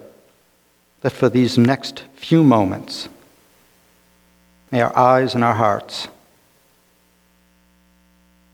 that 1.01 1.11
for 1.11 1.29
these 1.29 1.57
next 1.57 2.03
few 2.15 2.43
moments, 2.43 3.09
may 4.71 4.81
our 4.81 4.95
eyes 4.97 5.35
and 5.35 5.43
our 5.43 5.53
hearts, 5.53 6.07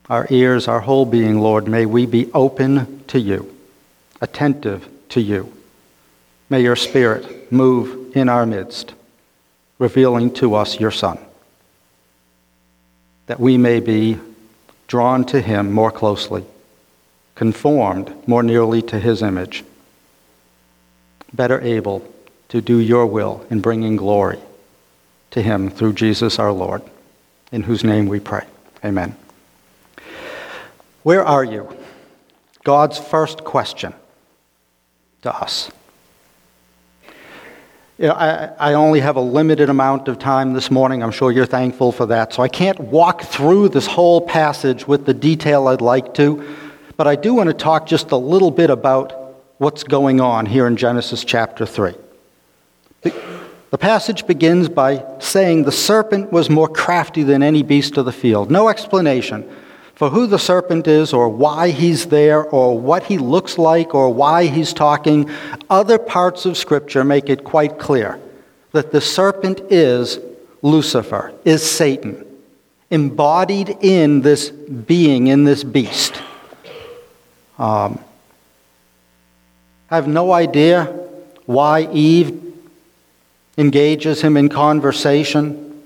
our 0.09 0.25
ears, 0.29 0.67
our 0.67 0.79
whole 0.79 1.05
being, 1.05 1.39
Lord, 1.39 1.67
may 1.67 1.85
we 1.85 2.05
be 2.05 2.31
open 2.33 3.03
to 3.07 3.19
you, 3.19 3.55
attentive 4.21 4.87
to 5.09 5.21
you. 5.21 5.53
May 6.49 6.61
your 6.61 6.75
Spirit 6.75 7.51
move 7.51 8.15
in 8.15 8.27
our 8.27 8.45
midst 8.45 8.93
revealing 9.79 10.33
to 10.33 10.55
us 10.55 10.79
your 10.79 10.91
Son, 10.91 11.17
that 13.27 13.39
we 13.39 13.57
may 13.57 13.79
be 13.79 14.19
drawn 14.87 15.23
to 15.25 15.41
him 15.41 15.71
more 15.71 15.91
closely, 15.91 16.43
conformed 17.35 18.13
more 18.27 18.43
nearly 18.43 18.81
to 18.81 18.99
his 18.99 19.21
image, 19.21 19.63
better 21.31 21.61
able 21.61 22.05
to 22.49 22.59
do 22.59 22.77
your 22.77 23.05
will 23.05 23.45
in 23.49 23.61
bringing 23.61 23.95
glory 23.95 24.39
to 25.31 25.41
him 25.41 25.69
through 25.69 25.93
Jesus 25.93 26.39
our 26.39 26.51
Lord, 26.51 26.81
in 27.51 27.63
whose 27.63 27.83
name 27.83 28.07
we 28.07 28.19
pray. 28.19 28.45
Amen. 28.83 29.15
Where 31.03 31.23
are 31.23 31.43
you? 31.43 31.69
God's 32.63 32.97
first 32.97 33.43
question 33.43 33.93
to 35.21 35.33
us. 35.33 35.71
You 37.97 38.07
know, 38.07 38.13
I, 38.13 38.51
I, 38.59 38.73
only 38.73 39.01
have 39.01 39.17
a 39.17 39.21
limited 39.21 39.69
amount 39.69 40.07
of 40.07 40.19
time 40.19 40.53
this 40.53 40.71
morning. 40.71 41.03
I'm 41.03 41.11
sure 41.11 41.31
you're 41.31 41.45
thankful 41.45 41.91
for 41.91 42.05
that. 42.05 42.31
So 42.31 42.41
I 42.41 42.47
can't 42.47 42.79
walk 42.79 43.23
through 43.23 43.69
this 43.69 43.87
whole 43.87 44.21
passage 44.21 44.87
with 44.87 45.05
the 45.05 45.13
detail 45.13 45.67
I'd 45.67 45.81
like 45.81 46.13
to, 46.13 46.55
but 46.95 47.07
I 47.07 47.17
do 47.17 47.33
want 47.33 47.47
to 47.47 47.53
talk 47.53 47.85
just 47.85 48.11
a 48.11 48.15
little 48.15 48.51
bit 48.51 48.69
about 48.69 49.35
what's 49.57 49.83
going 49.83 50.21
on 50.21 50.45
here 50.45 50.65
in 50.65 50.77
Genesis 50.77 51.25
chapter 51.25 51.65
3. 51.65 51.93
The, 53.01 53.13
the 53.71 53.77
passage 53.77 54.25
begins 54.25 54.69
by 54.69 55.03
saying 55.19 55.63
the 55.63 55.71
serpent 55.71 56.31
was 56.31 56.49
more 56.49 56.69
crafty 56.69 57.23
than 57.23 57.43
any 57.43 57.63
beast 57.63 57.97
of 57.97 58.05
the 58.05 58.13
field. 58.13 58.49
No 58.49 58.69
explanation 58.69 59.49
for 59.99 60.09
who 60.09 60.27
the 60.27 60.39
serpent 60.39 60.87
is 60.87 61.11
or 61.11 61.27
why 61.27 61.71
he's 61.71 62.05
there 62.05 62.41
or 62.41 62.79
what 62.79 63.03
he 63.03 63.17
looks 63.17 63.57
like 63.57 63.93
or 63.93 64.13
why 64.13 64.45
he's 64.45 64.71
talking, 64.71 65.29
other 65.69 65.99
parts 65.99 66.45
of 66.45 66.57
Scripture 66.57 67.03
make 67.03 67.29
it 67.29 67.43
quite 67.43 67.77
clear 67.77 68.17
that 68.71 68.93
the 68.93 69.01
serpent 69.01 69.59
is 69.69 70.17
Lucifer, 70.61 71.33
is 71.43 71.69
Satan, 71.69 72.25
embodied 72.89 73.75
in 73.81 74.21
this 74.21 74.51
being, 74.51 75.27
in 75.27 75.43
this 75.43 75.65
beast. 75.65 76.13
Um, 77.57 77.99
I 79.91 79.95
have 79.95 80.07
no 80.07 80.31
idea 80.31 80.85
why 81.45 81.89
Eve 81.91 82.41
engages 83.57 84.21
him 84.21 84.37
in 84.37 84.47
conversation. 84.47 85.83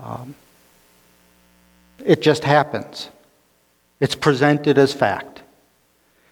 Um, 0.00 0.34
it 2.04 2.22
just 2.22 2.44
happens. 2.44 3.08
It's 4.00 4.14
presented 4.14 4.78
as 4.78 4.92
fact. 4.92 5.42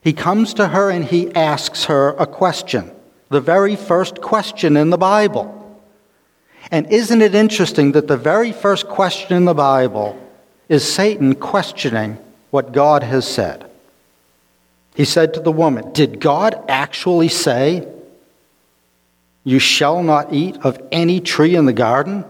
He 0.02 0.12
comes 0.12 0.54
to 0.54 0.68
her 0.68 0.90
and 0.90 1.04
he 1.04 1.34
asks 1.34 1.84
her 1.84 2.10
a 2.10 2.26
question, 2.26 2.90
the 3.28 3.40
very 3.40 3.76
first 3.76 4.20
question 4.20 4.76
in 4.76 4.90
the 4.90 4.98
Bible. 4.98 5.56
And 6.70 6.90
isn't 6.90 7.22
it 7.22 7.34
interesting 7.34 7.92
that 7.92 8.08
the 8.08 8.16
very 8.16 8.52
first 8.52 8.88
question 8.88 9.36
in 9.36 9.44
the 9.44 9.54
Bible 9.54 10.18
is 10.68 10.90
Satan 10.90 11.34
questioning 11.34 12.18
what 12.50 12.72
God 12.72 13.02
has 13.02 13.26
said? 13.26 13.70
He 14.94 15.04
said 15.04 15.34
to 15.34 15.40
the 15.40 15.52
woman, 15.52 15.92
Did 15.92 16.20
God 16.20 16.62
actually 16.68 17.28
say, 17.28 17.86
You 19.44 19.58
shall 19.58 20.02
not 20.02 20.32
eat 20.32 20.56
of 20.58 20.80
any 20.90 21.20
tree 21.20 21.54
in 21.54 21.66
the 21.66 21.72
garden? 21.72 22.24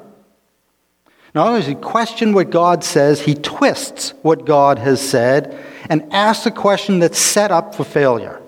Not 1.34 1.46
only 1.46 1.60
does 1.60 1.68
he 1.68 1.74
question 1.74 2.32
what 2.32 2.50
God 2.50 2.82
says, 2.82 3.20
he 3.20 3.34
twists 3.34 4.14
what 4.22 4.44
God 4.44 4.78
has 4.78 5.00
said 5.00 5.56
and 5.88 6.12
asks 6.12 6.46
a 6.46 6.50
question 6.50 6.98
that's 6.98 7.18
set 7.18 7.50
up 7.52 7.74
for 7.74 7.84
failure. 7.84 8.40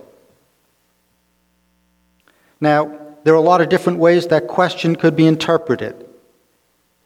Now, 2.60 2.98
there 3.24 3.34
are 3.34 3.36
a 3.36 3.40
lot 3.40 3.60
of 3.60 3.68
different 3.68 3.98
ways 3.98 4.28
that 4.28 4.48
question 4.48 4.96
could 4.96 5.14
be 5.14 5.26
interpreted. 5.26 6.06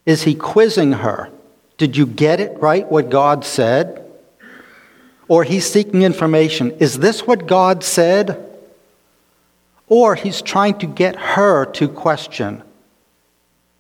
Is 0.07 0.23
he 0.23 0.35
quizzing 0.35 0.93
her? 0.93 1.31
Did 1.79 1.97
you 1.97 2.07
get 2.07 2.41
it 2.41 2.59
right, 2.59 2.91
what 2.91 3.11
God 3.11 3.45
said? 3.45 4.03
Or 5.29 5.45
he's 5.45 5.71
seeking 5.71 6.03
information. 6.03 6.71
Is 6.73 6.99
this 6.99 7.27
what 7.27 7.47
God 7.47 7.85
said? 7.85 8.43
Or 9.89 10.15
he's 10.15 10.41
trying 10.41 10.79
to 10.79 10.87
get 10.87 11.17
her 11.17 11.67
to 11.73 11.89
question 11.89 12.63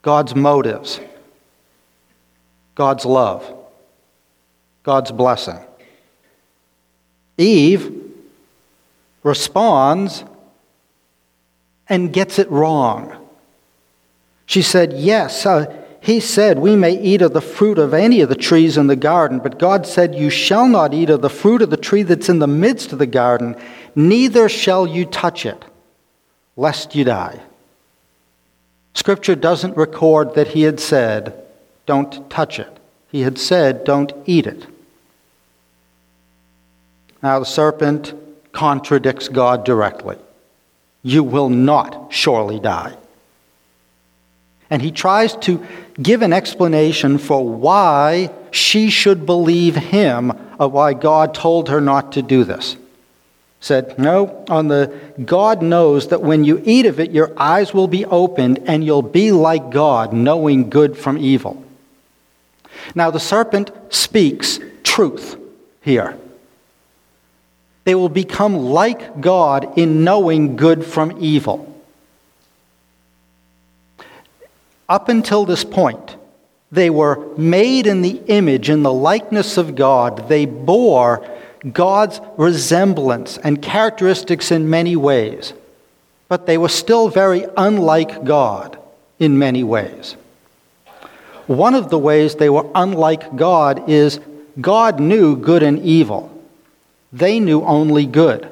God's 0.03 0.35
motives, 0.35 1.00
God's 2.76 3.04
love, 3.04 3.52
God's 4.85 5.11
blessing. 5.11 5.59
Eve 7.37 8.12
responds 9.25 10.23
and 11.88 12.12
gets 12.12 12.38
it 12.38 12.50
wrong. 12.50 13.16
She 14.45 14.62
said, 14.62 14.92
Yes, 14.92 15.45
uh, 15.45 15.75
he 16.00 16.21
said, 16.21 16.59
We 16.59 16.76
may 16.76 17.00
eat 17.00 17.23
of 17.23 17.33
the 17.33 17.40
fruit 17.40 17.78
of 17.78 17.95
any 17.95 18.21
of 18.21 18.28
the 18.28 18.37
trees 18.37 18.76
in 18.76 18.87
the 18.87 18.95
garden, 18.95 19.38
but 19.38 19.59
God 19.59 19.87
said, 19.87 20.14
You 20.14 20.30
shall 20.30 20.68
not 20.68 20.95
eat 20.95 21.11
of 21.11 21.23
the 21.23 21.30
fruit 21.30 21.62
of 21.62 21.71
the 21.71 21.76
tree 21.76 22.02
that's 22.02 22.28
in 22.28 22.38
the 22.38 22.47
midst 22.47 22.92
of 22.92 22.99
the 22.99 23.06
garden, 23.06 23.56
neither 23.95 24.49
shall 24.49 24.87
you 24.87 25.06
touch 25.06 25.47
it, 25.47 25.64
lest 26.56 26.95
you 26.95 27.04
die. 27.04 27.40
Scripture 28.95 29.35
doesn't 29.35 29.76
record 29.76 30.35
that 30.35 30.49
he 30.49 30.62
had 30.62 30.78
said, 30.78 31.46
Don't 31.87 32.28
touch 32.28 32.59
it. 32.59 32.78
He 33.11 33.23
had 33.23 33.38
said, 33.38 33.85
Don't 33.85 34.12
eat 34.26 34.47
it. 34.47 34.66
Now, 37.23 37.38
the 37.38 37.47
serpent 37.47 38.14
contradicts 38.52 39.28
God 39.28 39.64
directly. 39.64 40.16
You 41.02 41.23
will 41.23 41.49
not 41.49 42.12
surely 42.12 42.61
die. 42.61 42.97
And 44.69 44.83
he 44.83 44.90
tries 44.90 45.37
to 45.37 45.64
give 46.02 46.23
an 46.23 46.33
explanation 46.33 47.19
for 47.19 47.47
why 47.49 48.31
she 48.50 48.90
should 48.90 49.25
believe 49.25 49.76
him 49.76 50.33
of 50.59 50.73
why 50.73 50.95
God 50.95 51.35
told 51.35 51.69
her 51.69 51.81
not 51.81 52.12
to 52.12 52.23
do 52.23 52.43
this. 52.43 52.76
Said, 53.61 53.99
No, 53.99 54.45
on 54.49 54.69
the 54.69 54.99
God 55.25 55.62
knows 55.62 56.09
that 56.09 56.23
when 56.23 56.45
you 56.45 56.61
eat 56.64 56.87
of 56.87 57.00
it, 57.00 57.12
your 57.12 57.33
eyes 57.37 57.73
will 57.73 57.88
be 57.88 58.05
opened 58.05 58.61
and 58.66 58.85
you'll 58.85 59.02
be 59.02 59.33
like 59.33 59.71
God, 59.71 60.12
knowing 60.12 60.69
good 60.69 60.97
from 60.97 61.19
evil. 61.19 61.65
Now, 62.95 63.11
the 63.11 63.21
serpent 63.21 63.71
speaks 63.90 64.61
truth 64.83 65.37
here. 65.83 66.16
They 67.85 67.95
will 67.95 68.09
become 68.09 68.57
like 68.57 69.21
God 69.21 69.78
in 69.78 70.05
knowing 70.05 70.57
good 70.57 70.85
from 70.85 71.16
evil. 71.21 71.73
Up 74.88 75.09
until 75.09 75.45
this 75.45 75.64
point, 75.64 76.16
they 76.73 76.90
were 76.90 77.37
made 77.37 77.87
in 77.87 78.02
the 78.02 78.23
image, 78.26 78.71
in 78.71 78.83
the 78.83 78.93
likeness 78.93 79.57
of 79.57 79.76
God. 79.76 80.28
They 80.28 80.47
bore 80.47 81.28
God's 81.73 82.21
resemblance 82.37 83.38
and 83.38 83.62
characteristics 83.62 84.50
in 84.50 84.69
many 84.71 84.97
ways, 84.97 85.52
but 86.28 86.47
they 86.47 86.59
were 86.59 86.69
still 86.69 87.09
very 87.09 87.47
unlike 87.57 88.25
God 88.25 88.78
in 89.19 89.38
many 89.38 89.62
ways. 89.64 90.16
One 91.47 91.75
of 91.75 91.91
the 91.91 91.99
ways 91.99 92.35
they 92.35 92.50
were 92.50 92.69
unlike 92.75 93.37
God 93.37 93.88
is 93.88 94.21
God 94.61 95.00
knew 95.00 95.37
good 95.37 95.62
and 95.62 95.79
evil. 95.81 96.33
They 97.12 97.41
knew 97.41 97.62
only 97.62 98.07
good. 98.07 98.50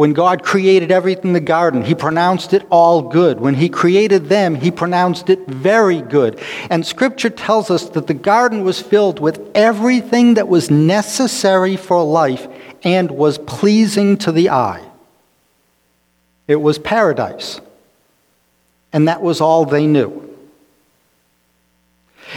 When 0.00 0.14
God 0.14 0.42
created 0.42 0.90
everything 0.90 1.26
in 1.26 1.32
the 1.34 1.40
garden, 1.40 1.84
He 1.84 1.94
pronounced 1.94 2.54
it 2.54 2.66
all 2.70 3.02
good. 3.02 3.38
When 3.38 3.54
He 3.54 3.68
created 3.68 4.30
them, 4.30 4.54
He 4.54 4.70
pronounced 4.70 5.28
it 5.28 5.46
very 5.46 6.00
good. 6.00 6.40
And 6.70 6.86
Scripture 6.86 7.28
tells 7.28 7.70
us 7.70 7.90
that 7.90 8.06
the 8.06 8.14
garden 8.14 8.64
was 8.64 8.80
filled 8.80 9.20
with 9.20 9.50
everything 9.54 10.34
that 10.34 10.48
was 10.48 10.70
necessary 10.70 11.76
for 11.76 12.02
life 12.02 12.48
and 12.82 13.10
was 13.10 13.36
pleasing 13.36 14.16
to 14.18 14.32
the 14.32 14.48
eye. 14.48 14.82
It 16.48 16.56
was 16.56 16.78
paradise. 16.78 17.60
And 18.92 19.08
that 19.08 19.22
was 19.22 19.40
all 19.40 19.64
they 19.64 19.86
knew. 19.86 20.26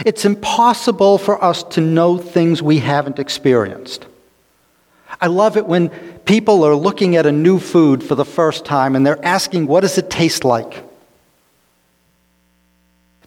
It's 0.04 0.24
impossible 0.24 1.18
for 1.18 1.42
us 1.42 1.62
to 1.64 1.80
know 1.80 2.18
things 2.18 2.62
we 2.62 2.78
haven't 2.78 3.18
experienced. 3.18 4.06
I 5.20 5.28
love 5.28 5.56
it 5.56 5.66
when 5.66 5.90
people 6.24 6.64
are 6.64 6.74
looking 6.74 7.16
at 7.16 7.26
a 7.26 7.32
new 7.32 7.58
food 7.58 8.02
for 8.02 8.14
the 8.14 8.24
first 8.24 8.64
time 8.64 8.96
and 8.96 9.06
they're 9.06 9.24
asking, 9.24 9.66
what 9.66 9.80
does 9.80 9.98
it 9.98 10.10
taste 10.10 10.44
like? 10.44 10.82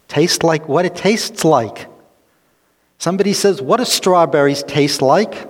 Tastes 0.08 0.42
like 0.42 0.68
what 0.68 0.84
it 0.84 0.94
tastes 0.94 1.44
like. 1.44 1.86
Somebody 2.98 3.32
says, 3.32 3.62
what 3.62 3.78
do 3.78 3.84
strawberries 3.84 4.62
taste 4.62 5.02
like? 5.02 5.48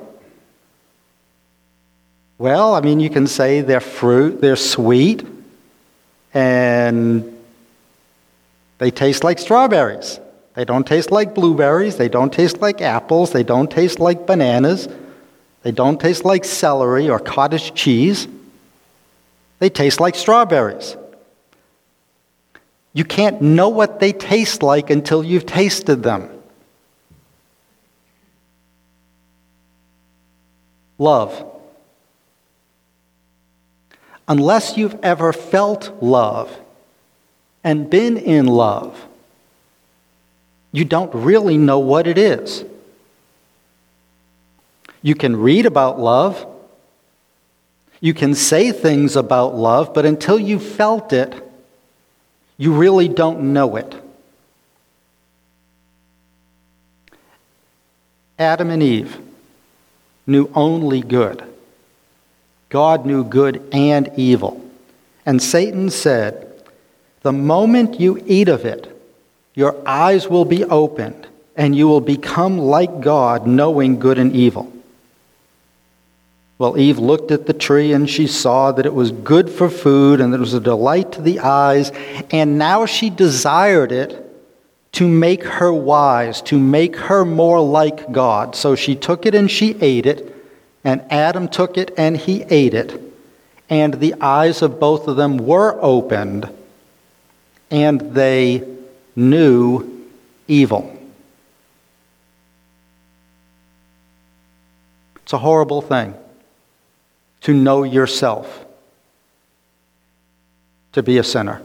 Well, 2.39 2.75
I 2.75 2.81
mean, 2.81 3.01
you 3.01 3.11
can 3.11 3.27
say 3.27 3.63
they're 3.63 3.81
fruit, 3.81 4.41
they're 4.41 4.57
sweet, 4.57 5.27
and 6.33 7.38
they 8.79 8.91
taste 8.91 9.25
like 9.25 9.39
strawberries. 9.39 10.21
They 10.55 10.65
don't 10.65 10.87
taste 10.87 11.11
like 11.11 11.35
blueberries. 11.35 11.97
They 11.97 12.09
don't 12.09 12.33
taste 12.33 12.61
like 12.61 12.81
apples. 12.81 13.33
They 13.33 13.43
don't 13.43 13.71
taste 13.71 14.01
like 14.01 14.27
bananas. 14.27 14.89
They 15.63 15.73
don't 15.73 16.01
taste 16.01 16.25
like 16.25 16.45
celery 16.45 17.11
or 17.11 17.19
cottage 17.19 17.75
cheese. 17.75 18.27
They 19.59 19.69
taste 19.69 20.01
like 20.01 20.15
strawberries. 20.15 20.97
You 22.93 23.05
can't 23.05 23.43
know 23.43 23.69
what 23.69 24.01
they 24.01 24.13
taste 24.13 24.63
like 24.63 24.91
until 24.91 25.23
you've 25.23 25.47
tasted 25.47 26.03
them. 26.03 26.31
Love. 30.99 31.45
Unless 34.27 34.77
you've 34.77 34.99
ever 35.03 35.33
felt 35.33 35.93
love 36.01 36.57
and 37.69 37.91
been 37.91 38.17
in 38.17 38.47
love, 38.47 38.99
you 40.73 40.87
don't 40.87 41.15
really 41.15 41.59
know 41.59 41.79
what 41.79 42.07
it 42.07 42.17
is. 42.17 42.65
You 45.03 45.15
can 45.15 45.37
read 45.37 45.67
about 45.67 46.01
love, 46.01 46.47
you 48.01 48.15
can 48.15 48.35
say 48.35 48.73
things 48.73 49.17
about 49.17 49.55
love, 49.55 49.93
but 49.93 50.07
until 50.07 50.41
you 50.41 50.59
felt 50.59 51.13
it, 51.13 51.47
you 52.57 52.73
really 52.73 53.07
don't 53.07 53.53
know 53.53 53.77
it. 53.77 53.95
Adam 58.39 58.71
and 58.71 58.83
Eve 58.83 59.19
knew 60.27 60.51
only 60.55 61.03
good. 61.03 61.45
God 62.71 63.05
knew 63.05 63.25
good 63.25 63.63
and 63.73 64.11
evil. 64.17 64.59
And 65.27 65.43
Satan 65.43 65.91
said, 65.91 66.48
The 67.29 67.33
moment 67.33 68.01
you 68.01 68.25
eat 68.25 68.49
of 68.49 68.65
it, 68.65 68.89
your 69.55 69.77
eyes 69.87 70.29
will 70.29 70.47
be 70.47 70.65
opened, 70.65 71.27
and 71.57 71.77
you 71.77 71.87
will 71.87 72.01
become 72.01 72.57
like 72.57 73.03
God, 73.03 73.47
knowing 73.47 73.99
good 73.99 74.17
and 74.17 74.35
evil. 74.35 74.73
Well, 76.57 76.79
Eve 76.79 76.99
looked 76.99 77.31
at 77.31 77.45
the 77.45 77.53
tree 77.53 77.93
and 77.93 78.09
she 78.09 78.27
saw 78.27 78.73
that 78.73 78.87
it 78.87 78.95
was 78.95 79.11
good 79.13 79.51
for 79.51 79.69
food 79.69 80.23
and 80.23 80.33
that 80.33 80.39
it 80.39 80.41
was 80.41 80.55
a 80.55 80.61
delight 80.61 81.13
to 81.13 81.21
the 81.21 81.41
eyes, 81.41 81.93
and 82.31 82.57
now 82.57 82.87
she 82.87 83.11
desired 83.11 83.93
it 83.93 84.25
to 84.93 85.07
make 85.07 85.45
her 85.45 85.71
wise, 85.71 86.41
to 86.41 86.59
make 86.59 86.97
her 86.97 87.27
more 87.27 87.61
like 87.61 88.11
God. 88.11 88.57
So 88.57 88.75
she 88.75 88.97
took 88.97 89.27
it 89.27 89.35
and 89.35 89.51
she 89.51 89.77
ate 89.83 90.07
it, 90.07 90.35
and 90.83 91.05
Adam 91.11 91.47
took 91.47 91.77
it 91.77 91.93
and 91.99 92.17
he 92.17 92.45
ate 92.45 92.73
it, 92.73 92.99
and 93.69 93.93
the 93.93 94.15
eyes 94.19 94.63
of 94.63 94.81
both 94.81 95.07
of 95.07 95.17
them 95.17 95.37
were 95.37 95.79
opened, 95.83 96.49
and 97.71 98.01
they 98.15 98.67
knew 99.15 100.07
evil. 100.47 100.95
It's 105.17 105.33
a 105.33 105.39
horrible 105.39 105.83
thing 105.83 106.15
to 107.43 107.53
know 107.53 107.83
yourself, 107.83 108.65
to 110.93 111.03
be 111.03 111.19
a 111.19 111.25
sinner. 111.25 111.61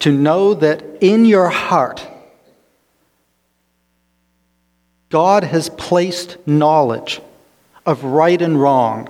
To 0.00 0.12
know 0.12 0.54
that 0.54 0.84
in 1.00 1.24
your 1.24 1.48
heart, 1.48 2.06
God 5.10 5.44
has 5.44 5.68
placed 5.70 6.36
knowledge 6.46 7.20
of 7.86 8.04
right 8.04 8.40
and 8.40 8.60
wrong, 8.60 9.08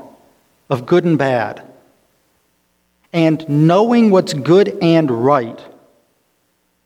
of 0.71 0.87
good 0.87 1.05
and 1.05 1.19
bad 1.19 1.63
and 3.15 3.49
knowing 3.49 4.11
what's 4.11 4.35
good 4.35 4.77
and 4.83 5.11
right, 5.11 5.59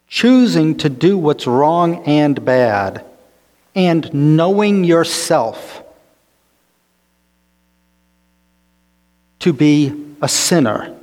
choosing 0.07 0.77
to 0.77 0.89
do 0.89 1.19
what's 1.19 1.49
wrong 1.49 2.05
and 2.05 2.45
bad, 2.45 3.05
and 3.75 4.15
knowing 4.15 4.85
yourself. 4.85 5.83
to 9.41 9.53
be 9.53 10.15
a 10.21 10.29
sinner 10.29 10.95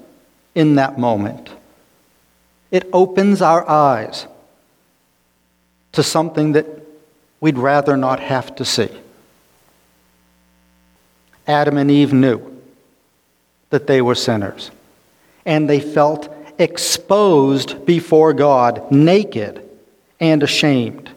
in 0.54 0.76
that 0.76 1.00
moment. 1.00 1.50
It 2.72 2.88
opens 2.92 3.42
our 3.42 3.68
eyes 3.70 4.28
to 5.94 6.04
something 6.04 6.52
that 6.54 6.66
we'd 7.40 7.58
rather 7.58 7.96
not 7.96 8.20
have 8.20 8.56
to 8.56 8.66
see. 8.66 8.90
Adam 11.48 11.78
and 11.78 11.90
Eve 11.90 12.12
knew 12.12 12.62
that 13.70 13.88
they 13.88 14.02
were 14.02 14.16
sinners, 14.16 14.72
and 15.46 15.70
they 15.70 15.80
felt 15.80 16.34
exposed 16.58 17.86
before 17.86 18.34
God, 18.34 18.92
naked 18.92 19.62
and 20.20 20.42
ashamed. 20.44 21.10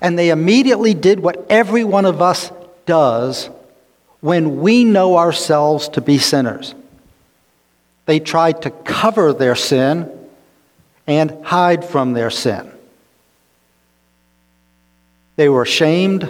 And 0.00 0.18
they 0.18 0.30
immediately 0.30 0.94
did 0.94 1.20
what 1.20 1.46
every 1.50 1.84
one 1.84 2.04
of 2.04 2.22
us 2.22 2.50
does 2.86 3.50
when 4.20 4.60
we 4.60 4.84
know 4.84 5.16
ourselves 5.16 5.88
to 5.90 6.00
be 6.00 6.18
sinners. 6.18 6.74
They 8.06 8.20
tried 8.20 8.62
to 8.62 8.70
cover 8.70 9.32
their 9.32 9.54
sin 9.54 10.10
and 11.06 11.44
hide 11.44 11.84
from 11.84 12.12
their 12.12 12.30
sin. 12.30 12.70
They 15.36 15.48
were 15.48 15.62
ashamed, 15.62 16.28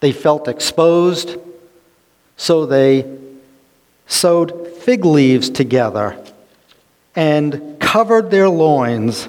they 0.00 0.12
felt 0.12 0.48
exposed, 0.48 1.36
so 2.36 2.66
they 2.66 3.18
sewed 4.06 4.67
fig 4.88 5.04
leaves 5.04 5.50
together 5.50 6.16
and 7.14 7.78
covered 7.78 8.30
their 8.30 8.48
loins 8.48 9.28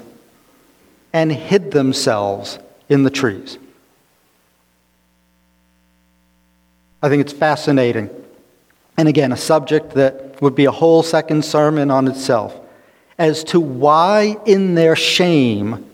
and 1.12 1.30
hid 1.30 1.70
themselves 1.70 2.58
in 2.88 3.02
the 3.02 3.10
trees. 3.10 3.58
I 7.02 7.10
think 7.10 7.20
it's 7.20 7.34
fascinating. 7.34 8.08
And 8.96 9.06
again, 9.06 9.32
a 9.32 9.36
subject 9.36 9.92
that 9.96 10.40
would 10.40 10.54
be 10.54 10.64
a 10.64 10.70
whole 10.70 11.02
second 11.02 11.44
sermon 11.44 11.90
on 11.90 12.08
itself 12.08 12.58
as 13.18 13.44
to 13.44 13.60
why, 13.60 14.38
in 14.46 14.74
their 14.74 14.96
shame, 14.96 15.84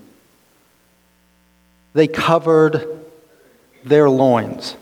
they 1.92 2.06
covered 2.06 2.86
their 3.82 4.08
loins. 4.08 4.76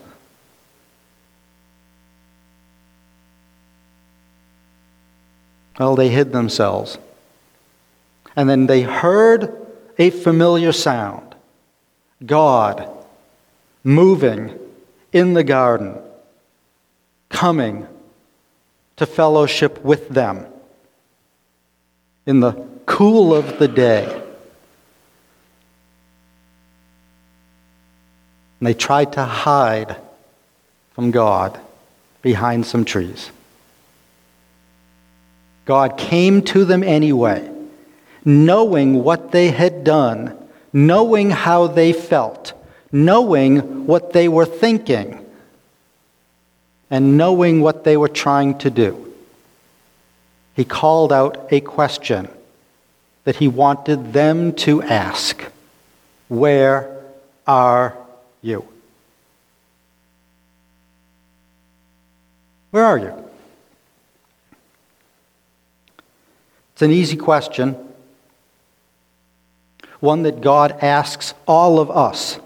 Well, 5.78 5.96
they 5.96 6.08
hid 6.08 6.32
themselves. 6.32 6.98
And 8.36 8.48
then 8.48 8.66
they 8.66 8.82
heard 8.82 9.54
a 9.98 10.10
familiar 10.10 10.72
sound 10.72 11.34
God 12.24 12.88
moving 13.82 14.58
in 15.12 15.34
the 15.34 15.44
garden, 15.44 15.96
coming 17.28 17.86
to 18.96 19.06
fellowship 19.06 19.84
with 19.84 20.08
them 20.08 20.46
in 22.26 22.40
the 22.40 22.52
cool 22.86 23.34
of 23.34 23.58
the 23.58 23.68
day. 23.68 24.04
And 28.60 28.66
they 28.66 28.74
tried 28.74 29.12
to 29.14 29.24
hide 29.24 29.96
from 30.94 31.10
God 31.10 31.60
behind 32.22 32.64
some 32.64 32.84
trees. 32.84 33.30
God 35.64 35.96
came 35.96 36.42
to 36.42 36.64
them 36.64 36.82
anyway, 36.82 37.50
knowing 38.24 39.02
what 39.02 39.32
they 39.32 39.48
had 39.48 39.84
done, 39.84 40.36
knowing 40.72 41.30
how 41.30 41.66
they 41.66 41.92
felt, 41.92 42.52
knowing 42.92 43.86
what 43.86 44.12
they 44.12 44.28
were 44.28 44.44
thinking, 44.46 45.24
and 46.90 47.16
knowing 47.16 47.60
what 47.60 47.84
they 47.84 47.96
were 47.96 48.08
trying 48.08 48.58
to 48.58 48.70
do. 48.70 49.12
He 50.54 50.64
called 50.64 51.12
out 51.12 51.48
a 51.50 51.60
question 51.60 52.28
that 53.24 53.36
he 53.36 53.48
wanted 53.48 54.12
them 54.12 54.52
to 54.52 54.82
ask 54.82 55.42
Where 56.28 57.02
are 57.46 57.96
you? 58.42 58.66
Where 62.70 62.84
are 62.84 62.98
you? 62.98 63.23
It's 66.74 66.82
an 66.82 66.90
easy 66.90 67.16
question, 67.16 67.76
one 70.00 70.24
that 70.24 70.40
God 70.40 70.72
asks 70.82 71.32
all 71.46 71.78
of 71.78 71.88
us. 71.88 72.40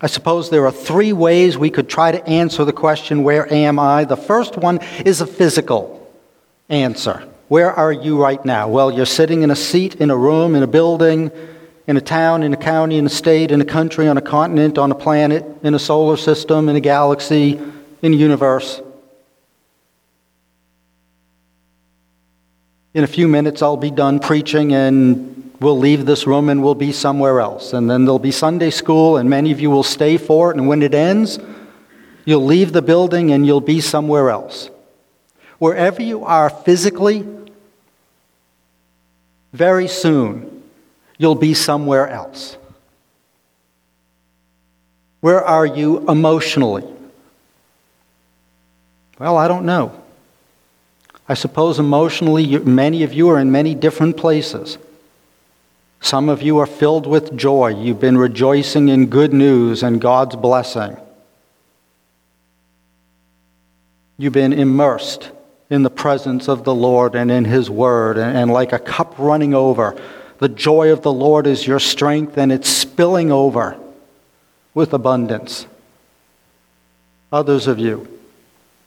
I 0.00 0.06
suppose 0.06 0.48
there 0.48 0.64
are 0.64 0.70
three 0.70 1.12
ways 1.12 1.58
we 1.58 1.70
could 1.70 1.88
try 1.88 2.12
to 2.12 2.24
answer 2.24 2.64
the 2.64 2.72
question, 2.72 3.24
Where 3.24 3.52
am 3.52 3.80
I? 3.80 4.04
The 4.04 4.16
first 4.16 4.56
one 4.56 4.78
is 5.04 5.20
a 5.20 5.26
physical 5.26 6.08
answer. 6.68 7.24
Where 7.48 7.72
are 7.72 7.92
you 7.92 8.22
right 8.22 8.44
now? 8.44 8.68
Well, 8.68 8.92
you're 8.92 9.04
sitting 9.04 9.42
in 9.42 9.50
a 9.50 9.56
seat, 9.56 9.96
in 9.96 10.10
a 10.10 10.16
room, 10.16 10.54
in 10.54 10.62
a 10.62 10.68
building, 10.68 11.32
in 11.88 11.96
a 11.96 12.00
town, 12.00 12.44
in 12.44 12.52
a 12.52 12.56
county, 12.56 12.96
in 12.96 13.06
a 13.06 13.10
state, 13.10 13.50
in 13.50 13.60
a 13.60 13.64
country, 13.64 14.06
on 14.06 14.16
a 14.18 14.22
continent, 14.22 14.78
on 14.78 14.92
a 14.92 14.94
planet, 14.94 15.44
in 15.64 15.74
a 15.74 15.80
solar 15.80 16.16
system, 16.16 16.68
in 16.68 16.76
a 16.76 16.80
galaxy, 16.80 17.58
in 18.02 18.12
a 18.12 18.16
universe. 18.16 18.80
In 22.94 23.04
a 23.04 23.06
few 23.06 23.28
minutes, 23.28 23.60
I'll 23.60 23.76
be 23.76 23.90
done 23.90 24.18
preaching 24.18 24.72
and 24.72 25.52
we'll 25.60 25.78
leave 25.78 26.06
this 26.06 26.26
room 26.26 26.48
and 26.48 26.62
we'll 26.62 26.74
be 26.74 26.92
somewhere 26.92 27.40
else. 27.40 27.74
And 27.74 27.90
then 27.90 28.04
there'll 28.04 28.18
be 28.18 28.30
Sunday 28.30 28.70
school, 28.70 29.18
and 29.18 29.28
many 29.28 29.52
of 29.52 29.60
you 29.60 29.70
will 29.70 29.82
stay 29.82 30.16
for 30.16 30.50
it. 30.50 30.56
And 30.56 30.66
when 30.68 30.82
it 30.82 30.94
ends, 30.94 31.38
you'll 32.24 32.44
leave 32.44 32.72
the 32.72 32.80
building 32.80 33.30
and 33.30 33.46
you'll 33.46 33.60
be 33.60 33.80
somewhere 33.80 34.30
else. 34.30 34.70
Wherever 35.58 36.00
you 36.00 36.24
are 36.24 36.48
physically, 36.48 37.26
very 39.52 39.88
soon 39.88 40.62
you'll 41.18 41.34
be 41.34 41.52
somewhere 41.52 42.08
else. 42.08 42.56
Where 45.20 45.44
are 45.44 45.66
you 45.66 46.08
emotionally? 46.08 46.84
Well, 49.18 49.36
I 49.36 49.48
don't 49.48 49.66
know. 49.66 49.97
I 51.28 51.34
suppose 51.34 51.78
emotionally, 51.78 52.58
many 52.58 53.02
of 53.02 53.12
you 53.12 53.28
are 53.28 53.38
in 53.38 53.52
many 53.52 53.74
different 53.74 54.16
places. 54.16 54.78
Some 56.00 56.30
of 56.30 56.40
you 56.40 56.58
are 56.58 56.66
filled 56.66 57.06
with 57.06 57.36
joy. 57.36 57.68
You've 57.68 58.00
been 58.00 58.16
rejoicing 58.16 58.88
in 58.88 59.06
good 59.06 59.34
news 59.34 59.82
and 59.82 60.00
God's 60.00 60.36
blessing. 60.36 60.96
You've 64.16 64.32
been 64.32 64.54
immersed 64.54 65.30
in 65.68 65.82
the 65.82 65.90
presence 65.90 66.48
of 66.48 66.64
the 66.64 66.74
Lord 66.74 67.14
and 67.14 67.30
in 67.30 67.44
His 67.44 67.68
Word, 67.68 68.16
and, 68.16 68.36
and 68.36 68.50
like 68.50 68.72
a 68.72 68.78
cup 68.78 69.14
running 69.18 69.52
over, 69.52 70.00
the 70.38 70.48
joy 70.48 70.90
of 70.92 71.02
the 71.02 71.12
Lord 71.12 71.46
is 71.46 71.66
your 71.66 71.78
strength, 71.78 72.38
and 72.38 72.50
it's 72.50 72.70
spilling 72.70 73.30
over 73.30 73.76
with 74.72 74.94
abundance. 74.94 75.66
Others 77.30 77.66
of 77.66 77.78
you 77.78 78.08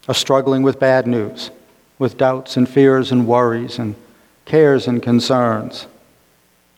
are 0.08 0.16
struggling 0.16 0.64
with 0.64 0.80
bad 0.80 1.06
news 1.06 1.52
with 2.02 2.18
doubts 2.18 2.58
and 2.58 2.68
fears 2.68 3.12
and 3.12 3.28
worries 3.28 3.78
and 3.78 3.94
cares 4.46 4.88
and 4.88 5.04
concerns, 5.04 5.86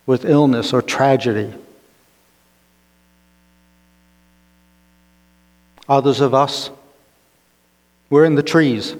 with 0.05 0.25
illness 0.25 0.73
or 0.73 0.81
tragedy. 0.81 1.53
Others 5.87 6.19
of 6.19 6.33
us, 6.33 6.71
we're 8.09 8.25
in 8.25 8.35
the 8.35 8.43
trees, 8.43 8.97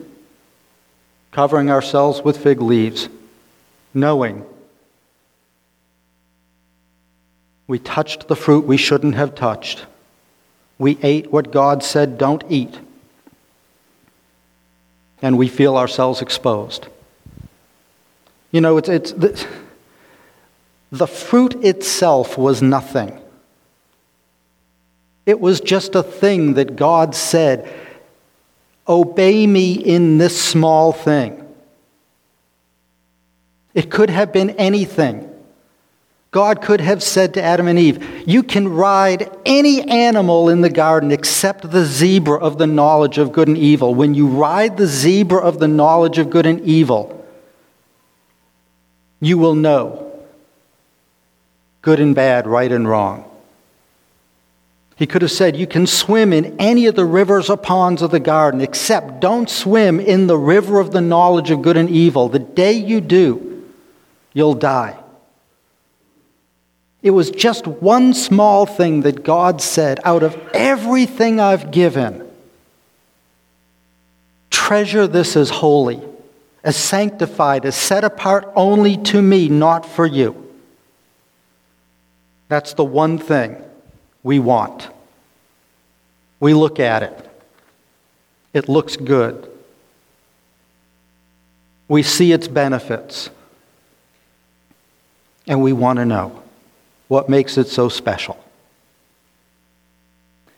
covering 1.34 1.70
ourselves 1.70 2.22
with 2.22 2.38
fig 2.38 2.62
leaves, 2.62 3.10
knowing 3.94 4.46
we 7.68 7.78
touched 7.80 8.30
the 8.30 8.36
fruit 8.38 8.64
we 8.64 8.78
shouldn't 8.78 9.16
have 9.16 9.36
touched. 9.36 9.86
We 10.80 10.98
ate 11.04 11.34
what 11.34 11.52
God 11.52 11.84
said 11.84 12.18
don't 12.18 12.46
eat 12.48 12.80
and 15.24 15.38
we 15.38 15.48
feel 15.48 15.78
ourselves 15.78 16.22
exposed. 16.22 16.88
You 18.52 18.62
know, 18.62 18.78
it's, 18.78 18.90
it's 18.90 19.12
the, 19.14 19.48
the 20.92 21.08
fruit 21.08 21.56
itself 21.64 22.38
was 22.38 22.62
nothing. 22.62 23.20
It 25.26 25.40
was 25.40 25.62
just 25.62 25.96
a 25.96 26.04
thing 26.04 26.56
that 26.56 26.76
God 26.76 27.16
said, 27.16 27.74
Obey 28.88 29.48
me 29.48 29.74
in 29.74 30.18
this 30.18 30.40
small 30.40 30.92
thing. 30.92 31.40
It 33.74 33.90
could 33.90 34.10
have 34.10 34.34
been 34.34 34.52
anything. 34.52 35.33
God 36.34 36.64
could 36.64 36.82
have 36.82 37.04
said 37.04 37.36
to 37.36 37.44
Adam 37.44 37.68
and 37.68 37.78
Eve, 37.78 38.24
You 38.28 38.42
can 38.42 38.68
ride 38.68 39.30
any 39.46 39.84
animal 39.84 40.50
in 40.50 40.62
the 40.62 40.70
garden 40.70 41.12
except 41.12 41.70
the 41.70 41.86
zebra 41.86 42.40
of 42.40 42.58
the 42.58 42.66
knowledge 42.66 43.20
of 43.20 43.32
good 43.32 43.48
and 43.48 43.58
evil. 43.58 43.94
When 43.94 44.16
you 44.16 44.26
ride 44.26 44.76
the 44.76 44.88
zebra 44.88 45.40
of 45.40 45.60
the 45.60 45.68
knowledge 45.68 46.18
of 46.18 46.32
good 46.32 46.48
and 46.48 46.60
evil, 46.62 47.24
you 49.20 49.38
will 49.38 49.54
know 49.54 50.12
good 51.84 52.00
and 52.00 52.16
bad, 52.16 52.48
right 52.48 52.72
and 52.72 52.90
wrong. 52.90 53.30
He 54.96 55.06
could 55.06 55.22
have 55.22 55.30
said, 55.30 55.56
You 55.56 55.68
can 55.68 55.86
swim 55.86 56.34
in 56.34 56.60
any 56.60 56.88
of 56.88 56.96
the 56.96 57.06
rivers 57.06 57.48
or 57.48 57.58
ponds 57.58 58.02
of 58.02 58.10
the 58.10 58.20
garden, 58.20 58.60
except 58.60 59.20
don't 59.20 59.52
swim 59.52 60.00
in 60.00 60.26
the 60.26 60.40
river 60.40 60.80
of 60.80 60.94
the 60.94 61.02
knowledge 61.02 61.52
of 61.52 61.62
good 61.62 61.78
and 61.78 61.92
evil. 61.92 62.28
The 62.28 62.40
day 62.40 62.74
you 62.74 63.02
do, 63.02 63.70
you'll 64.34 64.56
die. 64.56 64.98
It 67.04 67.12
was 67.12 67.30
just 67.30 67.68
one 67.68 68.14
small 68.14 68.66
thing 68.66 69.02
that 69.02 69.26
God 69.26 69.62
said 69.62 70.00
out 70.06 70.24
of 70.24 70.38
everything 70.54 71.38
I've 71.42 71.70
given. 71.70 72.26
Treasure 74.50 75.06
this 75.06 75.36
as 75.36 75.50
holy, 75.50 76.02
as 76.64 76.78
sanctified, 76.78 77.66
as 77.66 77.76
set 77.76 78.06
apart 78.06 78.50
only 78.56 78.96
to 78.98 79.22
me, 79.22 79.50
not 79.50 79.86
for 79.86 80.06
you. 80.06 80.50
That's 82.48 82.74
the 82.74 82.86
one 82.86 83.18
thing 83.18 83.62
we 84.24 84.40
want. 84.40 84.88
We 86.40 86.54
look 86.54 86.80
at 86.80 87.04
it, 87.04 87.30
it 88.54 88.70
looks 88.70 88.96
good. 88.96 89.50
We 91.90 92.02
see 92.02 92.32
its 92.32 92.48
benefits, 92.48 93.30
and 95.46 95.62
we 95.62 95.74
want 95.74 95.98
to 95.98 96.06
know 96.06 96.43
what 97.08 97.30
makes 97.30 97.58
it 97.58 97.68
so 97.68 97.90
special. 97.90 98.38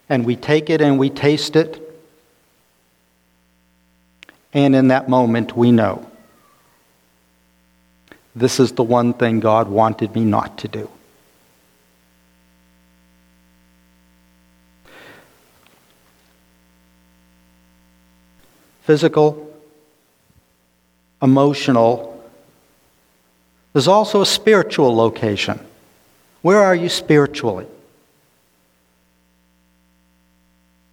And 0.08 0.26
we 0.26 0.36
take 0.36 0.70
it 0.70 0.82
and 0.82 1.00
we 1.00 1.10
taste 1.10 1.56
it, 1.56 1.82
and 4.54 4.76
in 4.76 4.88
that 4.90 5.10
moment 5.10 5.58
we 5.58 5.72
know 5.72 6.10
this 8.36 8.60
is 8.60 8.74
the 8.74 8.84
one 8.84 9.14
thing 9.14 9.40
God 9.40 9.68
wanted 9.68 10.14
me 10.14 10.26
not 10.26 10.58
to 10.60 10.68
do. 10.68 10.90
Physical, 18.82 19.52
emotional, 21.22 22.24
there's 23.74 23.88
also 23.88 24.22
a 24.22 24.26
spiritual 24.26 24.96
location. 24.96 25.60
Where 26.46 26.62
are 26.62 26.76
you 26.76 26.90
spiritually? 26.90 27.66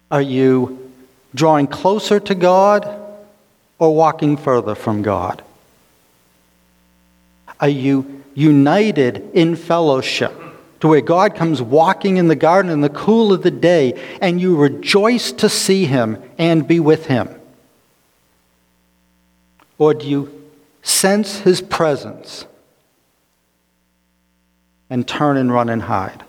Are 0.09 0.19
you 0.19 0.91
drawing 1.35 1.67
closer 1.67 2.19
to 2.21 2.33
God 2.33 2.87
or 3.77 3.93
walking 3.93 4.35
further 4.35 4.73
from 4.73 5.03
God? 5.03 5.43
Are 7.59 7.69
you 7.69 8.23
united 8.33 9.29
in 9.35 9.55
fellowship 9.55 10.33
to 10.79 10.87
where 10.87 11.01
God 11.01 11.35
comes 11.35 11.61
walking 11.61 12.17
in 12.17 12.29
the 12.29 12.35
garden 12.35 12.71
in 12.71 12.81
the 12.81 12.89
cool 12.89 13.31
of 13.31 13.43
the 13.43 13.51
day 13.51 13.93
and 14.23 14.41
you 14.41 14.55
rejoice 14.55 15.31
to 15.33 15.49
see 15.49 15.85
him 15.85 16.17
and 16.39 16.67
be 16.67 16.79
with 16.79 17.05
him? 17.05 17.29
Or 19.77 19.93
do 19.93 20.07
you 20.07 20.49
sense 20.81 21.41
his 21.41 21.61
presence 21.61 22.45
and 24.89 25.07
turn 25.07 25.37
and 25.37 25.51
run 25.51 25.69
and 25.69 25.83
hide? 25.83 26.23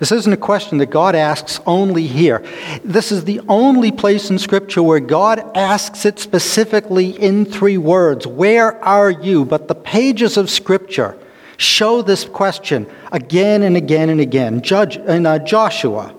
This 0.00 0.12
isn't 0.12 0.32
a 0.32 0.38
question 0.38 0.78
that 0.78 0.86
God 0.86 1.14
asks 1.14 1.60
only 1.66 2.06
here. 2.06 2.42
This 2.82 3.12
is 3.12 3.24
the 3.24 3.40
only 3.48 3.92
place 3.92 4.30
in 4.30 4.38
Scripture 4.38 4.82
where 4.82 4.98
God 4.98 5.40
asks 5.54 6.06
it 6.06 6.18
specifically 6.18 7.10
in 7.10 7.44
three 7.44 7.76
words 7.76 8.26
Where 8.26 8.82
are 8.82 9.10
you? 9.10 9.44
But 9.44 9.68
the 9.68 9.74
pages 9.74 10.38
of 10.38 10.48
Scripture 10.48 11.18
show 11.58 12.00
this 12.00 12.24
question 12.24 12.86
again 13.12 13.62
and 13.62 13.76
again 13.76 14.08
and 14.08 14.22
again. 14.22 14.62
Judge, 14.62 14.96
in 14.96 15.26
uh, 15.26 15.38
Joshua 15.38 16.14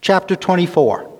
chapter 0.00 0.34
24. 0.34 1.12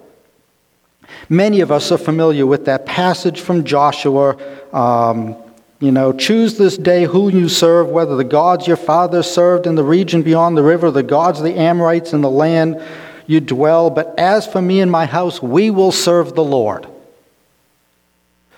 Many 1.29 1.61
of 1.61 1.71
us 1.71 1.93
are 1.93 1.99
familiar 1.99 2.45
with 2.45 2.65
that 2.65 2.87
passage 2.87 3.41
from 3.41 3.63
Joshua. 3.63 4.37
Um, 4.73 5.37
you 5.85 5.93
know, 5.93 6.13
choose 6.13 6.57
this 6.57 6.79
day 6.79 7.05
who 7.05 7.29
you 7.29 7.49
serve, 7.49 7.89
whether 7.89 8.17
the 8.17 8.25
gods 8.25 8.67
your 8.67 8.77
fathers 8.77 9.31
served 9.31 9.67
in 9.67 9.75
the 9.75 9.85
region 9.85 10.23
beyond 10.23 10.57
the 10.57 10.63
river, 10.63 10.91
the 10.91 11.03
gods 11.03 11.39
of 11.39 11.45
the 11.45 11.57
Amorites 11.57 12.13
in 12.13 12.23
the 12.23 12.31
land 12.31 12.83
you 13.27 13.41
dwell. 13.41 13.91
But 13.91 14.19
as 14.19 14.47
for 14.47 14.63
me 14.63 14.81
and 14.81 14.91
my 14.91 15.07
house, 15.07 15.43
we 15.43 15.71
will 15.71 15.93
serve 15.93 16.35
the 16.35 16.45
Lord. 16.45 16.87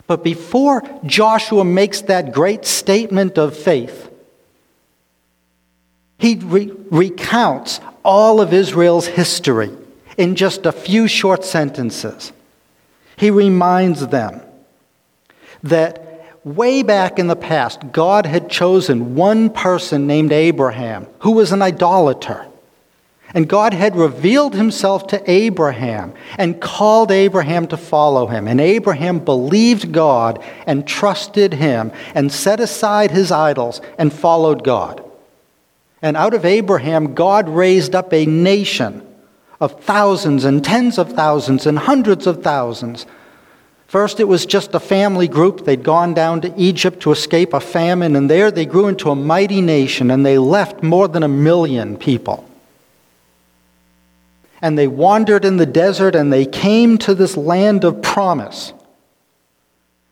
But 0.06 0.22
before 0.22 0.82
Joshua 1.04 1.64
makes 1.64 2.02
that 2.02 2.32
great 2.32 2.64
statement 2.64 3.38
of 3.38 3.56
faith, 3.56 4.08
he 6.18 6.36
re- 6.36 6.72
recounts 6.90 7.80
all 8.04 8.40
of 8.40 8.52
Israel's 8.52 9.06
history 9.06 9.70
in 10.16 10.36
just 10.36 10.64
a 10.64 10.72
few 10.72 11.08
short 11.08 11.44
sentences. 11.44 12.32
He 13.16 13.30
reminds 13.30 14.06
them 14.06 14.42
that 15.64 16.05
way 16.46 16.84
back 16.84 17.18
in 17.18 17.26
the 17.26 17.36
past, 17.36 17.80
God 17.90 18.24
had 18.24 18.48
chosen 18.48 19.16
one 19.16 19.50
person 19.50 20.06
named 20.06 20.30
Abraham 20.32 21.08
who 21.18 21.32
was 21.32 21.50
an 21.50 21.60
idolater. 21.60 22.46
And 23.34 23.48
God 23.48 23.74
had 23.74 23.96
revealed 23.96 24.54
himself 24.54 25.08
to 25.08 25.30
Abraham 25.30 26.14
and 26.38 26.60
called 26.60 27.10
Abraham 27.10 27.66
to 27.66 27.76
follow 27.76 28.28
him. 28.28 28.46
And 28.46 28.60
Abraham 28.60 29.18
believed 29.18 29.92
God 29.92 30.42
and 30.66 30.86
trusted 30.86 31.52
him 31.52 31.90
and 32.14 32.30
set 32.30 32.60
aside 32.60 33.10
his 33.10 33.32
idols 33.32 33.80
and 33.98 34.12
followed 34.12 34.62
God. 34.62 35.02
And 36.00 36.16
out 36.16 36.34
of 36.34 36.44
Abraham, 36.44 37.14
God 37.14 37.48
raised 37.48 37.96
up 37.96 38.14
a 38.14 38.24
nation 38.24 39.04
of 39.60 39.82
thousands 39.82 40.44
and 40.44 40.64
tens 40.64 40.96
of 40.96 41.12
thousands 41.12 41.66
and 41.66 41.80
hundreds 41.80 42.28
of 42.28 42.44
thousands 42.44 43.04
First, 43.96 44.20
it 44.20 44.28
was 44.28 44.44
just 44.44 44.74
a 44.74 44.78
family 44.78 45.26
group. 45.26 45.64
They'd 45.64 45.82
gone 45.82 46.12
down 46.12 46.42
to 46.42 46.52
Egypt 46.54 47.00
to 47.00 47.12
escape 47.12 47.54
a 47.54 47.60
famine, 47.60 48.14
and 48.14 48.28
there 48.28 48.50
they 48.50 48.66
grew 48.66 48.88
into 48.88 49.08
a 49.08 49.16
mighty 49.16 49.62
nation, 49.62 50.10
and 50.10 50.24
they 50.24 50.36
left 50.36 50.82
more 50.82 51.08
than 51.08 51.22
a 51.22 51.28
million 51.28 51.96
people. 51.96 52.46
And 54.60 54.76
they 54.76 54.86
wandered 54.86 55.46
in 55.46 55.56
the 55.56 55.64
desert, 55.64 56.14
and 56.14 56.30
they 56.30 56.44
came 56.44 56.98
to 56.98 57.14
this 57.14 57.38
land 57.38 57.84
of 57.84 58.02
promise. 58.02 58.74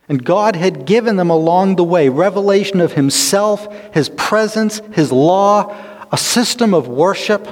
And 0.09 0.25
God 0.25 0.57
had 0.57 0.87
given 0.87 1.17
them 1.17 1.29
along 1.29 1.77
the 1.77 1.85
way 1.85 2.09
revelation 2.09 2.81
of 2.81 2.95
Himself, 2.95 3.71
His 3.93 4.09
presence, 4.09 4.81
His 4.93 5.13
law, 5.13 5.77
a 6.11 6.17
system 6.17 6.73
of 6.73 6.89
worship. 6.89 7.47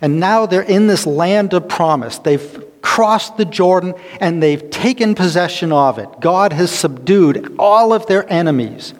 And 0.00 0.18
now 0.18 0.46
they're 0.46 0.62
in 0.62 0.88
this 0.88 1.06
land 1.06 1.54
of 1.54 1.68
promise. 1.68 2.18
They've 2.18 2.64
crossed 2.98 3.36
the 3.36 3.44
Jordan 3.44 3.94
and 4.18 4.42
they've 4.42 4.70
taken 4.70 5.14
possession 5.14 5.70
of 5.70 6.00
it. 6.00 6.08
God 6.18 6.52
has 6.52 6.68
subdued 6.72 7.54
all 7.56 7.92
of 7.92 8.08
their 8.08 8.28
enemies. 8.28 8.92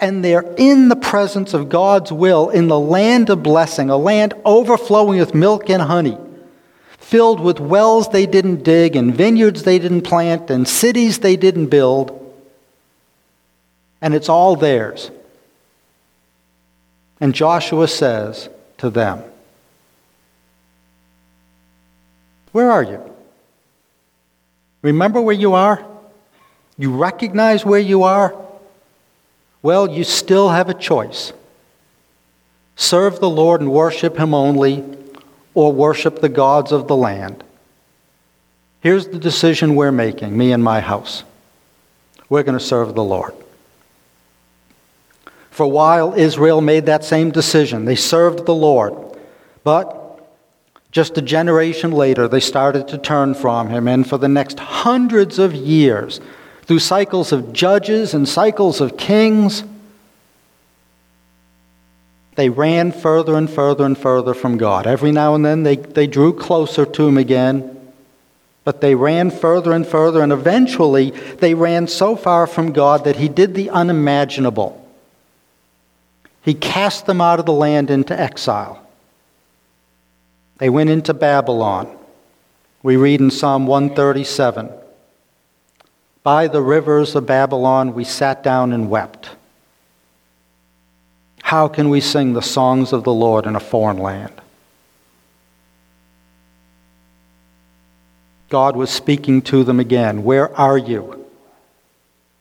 And 0.00 0.24
they're 0.24 0.54
in 0.56 0.88
the 0.88 0.96
presence 0.96 1.52
of 1.52 1.68
God's 1.68 2.10
will 2.10 2.48
in 2.48 2.68
the 2.68 2.80
land 2.80 3.28
of 3.28 3.42
blessing, 3.42 3.90
a 3.90 3.98
land 3.98 4.32
overflowing 4.46 5.20
with 5.20 5.34
milk 5.34 5.68
and 5.68 5.82
honey, 5.82 6.16
filled 6.96 7.40
with 7.40 7.60
wells 7.60 8.08
they 8.08 8.24
didn't 8.24 8.64
dig, 8.64 8.96
and 8.96 9.14
vineyards 9.14 9.64
they 9.64 9.78
didn't 9.78 10.00
plant, 10.00 10.48
and 10.48 10.66
cities 10.66 11.18
they 11.18 11.36
didn't 11.36 11.66
build. 11.66 12.16
And 14.00 14.14
it's 14.14 14.30
all 14.30 14.56
theirs. 14.56 15.10
And 17.20 17.34
Joshua 17.34 17.86
says 17.86 18.48
to 18.78 18.88
them, 18.88 19.22
Where 22.52 22.70
are 22.70 22.82
you? 22.82 23.09
Remember 24.82 25.20
where 25.20 25.34
you 25.34 25.54
are? 25.54 25.84
You 26.78 26.96
recognize 26.96 27.64
where 27.64 27.80
you 27.80 28.04
are? 28.04 28.34
Well, 29.62 29.90
you 29.90 30.04
still 30.04 30.48
have 30.48 30.68
a 30.68 30.74
choice. 30.74 31.32
Serve 32.76 33.20
the 33.20 33.28
Lord 33.28 33.60
and 33.60 33.70
worship 33.70 34.16
Him 34.16 34.32
only, 34.32 34.82
or 35.52 35.72
worship 35.72 36.20
the 36.20 36.28
gods 36.30 36.72
of 36.72 36.88
the 36.88 36.96
land. 36.96 37.44
Here's 38.80 39.08
the 39.08 39.18
decision 39.18 39.76
we're 39.76 39.92
making, 39.92 40.36
me 40.36 40.52
and 40.52 40.64
my 40.64 40.80
house. 40.80 41.24
We're 42.30 42.44
going 42.44 42.58
to 42.58 42.64
serve 42.64 42.94
the 42.94 43.04
Lord. 43.04 43.34
For 45.50 45.64
a 45.64 45.68
while, 45.68 46.14
Israel 46.14 46.62
made 46.62 46.86
that 46.86 47.04
same 47.04 47.30
decision. 47.30 47.84
They 47.84 47.96
served 47.96 48.46
the 48.46 48.54
Lord. 48.54 48.94
But 49.62 49.99
just 50.90 51.16
a 51.16 51.22
generation 51.22 51.92
later, 51.92 52.26
they 52.26 52.40
started 52.40 52.88
to 52.88 52.98
turn 52.98 53.34
from 53.34 53.68
him, 53.68 53.86
and 53.86 54.08
for 54.08 54.18
the 54.18 54.28
next 54.28 54.58
hundreds 54.58 55.38
of 55.38 55.54
years, 55.54 56.20
through 56.62 56.80
cycles 56.80 57.32
of 57.32 57.52
judges 57.52 58.12
and 58.12 58.28
cycles 58.28 58.80
of 58.80 58.96
kings, 58.96 59.62
they 62.34 62.48
ran 62.48 62.90
further 62.90 63.36
and 63.36 63.48
further 63.48 63.84
and 63.84 63.96
further 63.96 64.34
from 64.34 64.56
God. 64.56 64.86
Every 64.86 65.12
now 65.12 65.34
and 65.34 65.44
then 65.44 65.62
they, 65.62 65.76
they 65.76 66.06
drew 66.06 66.32
closer 66.32 66.86
to 66.86 67.06
him 67.06 67.18
again, 67.18 67.92
but 68.64 68.80
they 68.80 68.94
ran 68.94 69.30
further 69.30 69.72
and 69.72 69.86
further, 69.86 70.22
and 70.22 70.32
eventually 70.32 71.10
they 71.10 71.54
ran 71.54 71.86
so 71.86 72.16
far 72.16 72.46
from 72.46 72.72
God 72.72 73.04
that 73.04 73.16
he 73.16 73.28
did 73.28 73.54
the 73.54 73.70
unimaginable. 73.70 74.76
He 76.42 76.54
cast 76.54 77.06
them 77.06 77.20
out 77.20 77.38
of 77.38 77.46
the 77.46 77.52
land 77.52 77.90
into 77.90 78.18
exile. 78.18 78.86
They 80.60 80.68
went 80.68 80.90
into 80.90 81.14
Babylon. 81.14 81.96
We 82.82 82.96
read 82.96 83.20
in 83.20 83.30
Psalm 83.30 83.66
137 83.66 84.70
By 86.22 86.48
the 86.48 86.60
rivers 86.60 87.16
of 87.16 87.26
Babylon 87.26 87.94
we 87.94 88.04
sat 88.04 88.42
down 88.42 88.72
and 88.72 88.90
wept. 88.90 89.30
How 91.42 91.66
can 91.66 91.88
we 91.88 92.00
sing 92.00 92.34
the 92.34 92.42
songs 92.42 92.92
of 92.92 93.04
the 93.04 93.12
Lord 93.12 93.46
in 93.46 93.56
a 93.56 93.60
foreign 93.60 93.96
land? 93.96 94.34
God 98.50 98.76
was 98.76 98.90
speaking 98.90 99.40
to 99.42 99.64
them 99.64 99.80
again. 99.80 100.24
Where 100.24 100.54
are 100.56 100.76
you? 100.76 101.26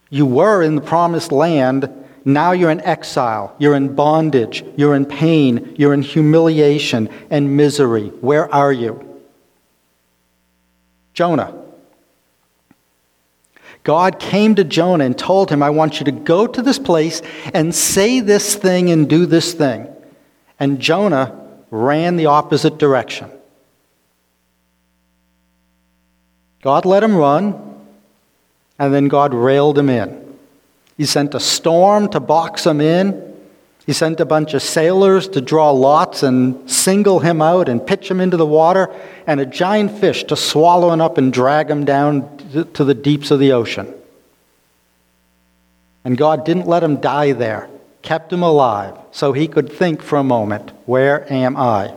You 0.09 0.25
were 0.25 0.61
in 0.61 0.75
the 0.75 0.81
promised 0.81 1.31
land. 1.31 1.89
Now 2.33 2.51
you're 2.51 2.69
in 2.69 2.81
exile. 2.81 3.55
You're 3.59 3.75
in 3.75 3.95
bondage. 3.95 4.63
You're 4.77 4.95
in 4.95 5.05
pain. 5.05 5.75
You're 5.77 5.93
in 5.93 6.01
humiliation 6.01 7.09
and 7.29 7.57
misery. 7.57 8.07
Where 8.07 8.53
are 8.53 8.71
you? 8.71 9.21
Jonah. 11.13 11.55
God 13.83 14.19
came 14.19 14.55
to 14.55 14.63
Jonah 14.63 15.05
and 15.05 15.17
told 15.17 15.49
him, 15.49 15.63
I 15.63 15.69
want 15.69 15.99
you 15.99 16.05
to 16.05 16.11
go 16.11 16.45
to 16.45 16.61
this 16.61 16.77
place 16.77 17.21
and 17.53 17.73
say 17.73 18.19
this 18.19 18.55
thing 18.55 18.89
and 18.91 19.09
do 19.09 19.25
this 19.25 19.53
thing. 19.53 19.87
And 20.59 20.79
Jonah 20.79 21.35
ran 21.71 22.17
the 22.17 22.27
opposite 22.27 22.77
direction. 22.77 23.31
God 26.61 26.85
let 26.85 27.03
him 27.03 27.15
run, 27.15 27.85
and 28.77 28.93
then 28.93 29.07
God 29.07 29.33
railed 29.33 29.77
him 29.77 29.89
in. 29.89 30.28
He 30.99 31.05
sent 31.05 31.33
a 31.33 31.39
storm 31.39 32.09
to 32.09 32.19
box 32.19 32.65
him 32.65 32.81
in. 32.81 33.33
He 33.85 33.93
sent 33.93 34.19
a 34.19 34.25
bunch 34.25 34.53
of 34.53 34.61
sailors 34.61 35.29
to 35.29 35.39
draw 35.39 35.71
lots 35.71 36.23
and 36.23 36.69
single 36.69 37.21
him 37.21 37.41
out 37.41 37.69
and 37.69 37.87
pitch 37.87 38.11
him 38.11 38.19
into 38.19 38.35
the 38.35 38.45
water, 38.45 38.93
and 39.25 39.39
a 39.39 39.45
giant 39.45 39.97
fish 39.97 40.25
to 40.25 40.35
swallow 40.35 40.91
him 40.91 40.99
up 40.99 41.17
and 41.17 41.31
drag 41.31 41.69
him 41.69 41.85
down 41.85 42.65
to 42.73 42.83
the 42.83 42.93
deeps 42.93 43.31
of 43.31 43.39
the 43.39 43.53
ocean. 43.53 43.93
And 46.03 46.17
God 46.17 46.43
didn't 46.43 46.67
let 46.67 46.83
him 46.83 46.97
die 46.99 47.31
there, 47.31 47.69
kept 48.01 48.33
him 48.33 48.43
alive 48.43 48.97
so 49.11 49.31
he 49.31 49.47
could 49.47 49.71
think 49.71 50.01
for 50.01 50.17
a 50.17 50.23
moment, 50.23 50.73
Where 50.85 51.31
am 51.31 51.55
I? 51.55 51.95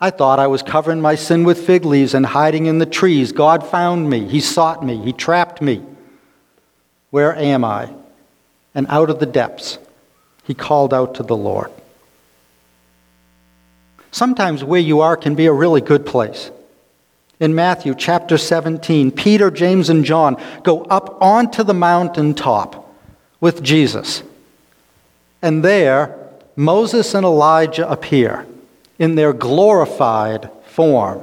I 0.00 0.08
thought 0.08 0.38
I 0.38 0.46
was 0.46 0.62
covering 0.62 1.02
my 1.02 1.16
sin 1.16 1.44
with 1.44 1.66
fig 1.66 1.84
leaves 1.84 2.14
and 2.14 2.24
hiding 2.24 2.64
in 2.64 2.78
the 2.78 2.86
trees. 2.86 3.32
God 3.32 3.66
found 3.66 4.08
me. 4.08 4.26
He 4.26 4.40
sought 4.40 4.82
me. 4.82 4.96
He 4.96 5.12
trapped 5.12 5.60
me. 5.60 5.84
Where 7.10 7.34
am 7.34 7.64
I? 7.64 7.90
And 8.74 8.86
out 8.88 9.10
of 9.10 9.18
the 9.18 9.26
depths, 9.26 9.78
he 10.44 10.54
called 10.54 10.94
out 10.94 11.16
to 11.16 11.22
the 11.22 11.36
Lord. 11.36 11.70
Sometimes 14.12 14.64
where 14.64 14.80
you 14.80 15.00
are 15.00 15.16
can 15.16 15.34
be 15.34 15.46
a 15.46 15.52
really 15.52 15.80
good 15.80 16.04
place. 16.04 16.50
In 17.38 17.54
Matthew 17.54 17.94
chapter 17.94 18.36
17, 18.36 19.12
Peter, 19.12 19.50
James, 19.50 19.88
and 19.88 20.04
John 20.04 20.36
go 20.62 20.82
up 20.82 21.20
onto 21.22 21.62
the 21.62 21.74
mountaintop 21.74 22.92
with 23.40 23.62
Jesus. 23.62 24.22
And 25.40 25.64
there, 25.64 26.16
Moses 26.54 27.14
and 27.14 27.24
Elijah 27.24 27.88
appear 27.88 28.46
in 28.98 29.14
their 29.14 29.32
glorified 29.32 30.50
form. 30.66 31.22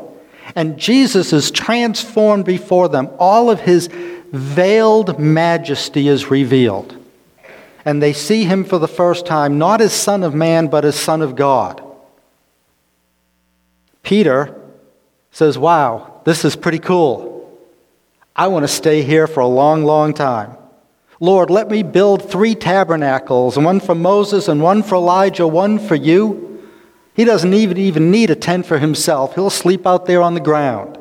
And 0.55 0.79
Jesus 0.79 1.33
is 1.33 1.51
transformed 1.51 2.45
before 2.45 2.89
them. 2.89 3.09
All 3.19 3.51
of 3.51 3.59
his 3.59 3.89
veiled 4.31 5.19
majesty 5.19 6.07
is 6.07 6.29
revealed. 6.29 6.95
And 7.85 8.01
they 8.01 8.13
see 8.13 8.43
him 8.43 8.63
for 8.65 8.79
the 8.79 8.87
first 8.87 9.25
time, 9.25 9.57
not 9.57 9.79
as 9.79 9.93
Son 9.93 10.23
of 10.23 10.35
Man, 10.35 10.67
but 10.67 10.83
as 10.83 10.95
Son 10.95 11.21
of 11.21 11.35
God. 11.35 11.81
Peter 14.03 14.59
says, 15.31 15.57
Wow, 15.57 16.21
this 16.25 16.43
is 16.43 16.55
pretty 16.55 16.79
cool. 16.79 17.35
I 18.35 18.47
want 18.47 18.63
to 18.63 18.67
stay 18.67 19.03
here 19.03 19.27
for 19.27 19.39
a 19.39 19.47
long, 19.47 19.83
long 19.83 20.13
time. 20.13 20.57
Lord, 21.19 21.49
let 21.49 21.69
me 21.69 21.81
build 21.81 22.29
three 22.29 22.53
tabernacles, 22.53 23.57
one 23.57 23.79
for 23.79 23.95
Moses 23.95 24.47
and 24.47 24.61
one 24.61 24.83
for 24.83 24.95
Elijah, 24.95 25.47
one 25.47 25.79
for 25.79 25.95
you. 25.95 26.61
He 27.15 27.25
doesn't 27.25 27.53
even, 27.53 27.77
even 27.77 28.11
need 28.11 28.29
a 28.29 28.35
tent 28.35 28.67
for 28.67 28.77
himself. 28.77 29.33
He'll 29.33 29.49
sleep 29.49 29.87
out 29.87 30.05
there 30.05 30.21
on 30.21 30.35
the 30.35 30.39
ground. 30.39 30.96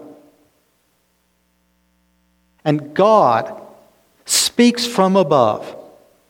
And 2.66 2.94
God 2.94 3.62
speaks 4.24 4.84
from 4.84 5.14
above. 5.14 5.74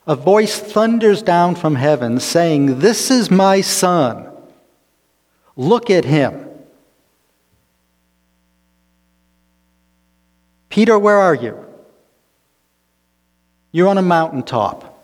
A 0.06 0.14
voice 0.14 0.60
thunders 0.60 1.22
down 1.22 1.54
from 1.54 1.76
heaven 1.76 2.20
saying, 2.20 2.80
This 2.80 3.10
is 3.10 3.30
my 3.30 3.62
son. 3.62 4.30
Look 5.56 5.90
at 5.90 6.04
him. 6.04 6.46
Peter, 10.68 10.98
where 10.98 11.16
are 11.16 11.34
you? 11.34 11.56
You're 13.72 13.88
on 13.88 13.96
a 13.96 14.02
mountaintop 14.02 15.02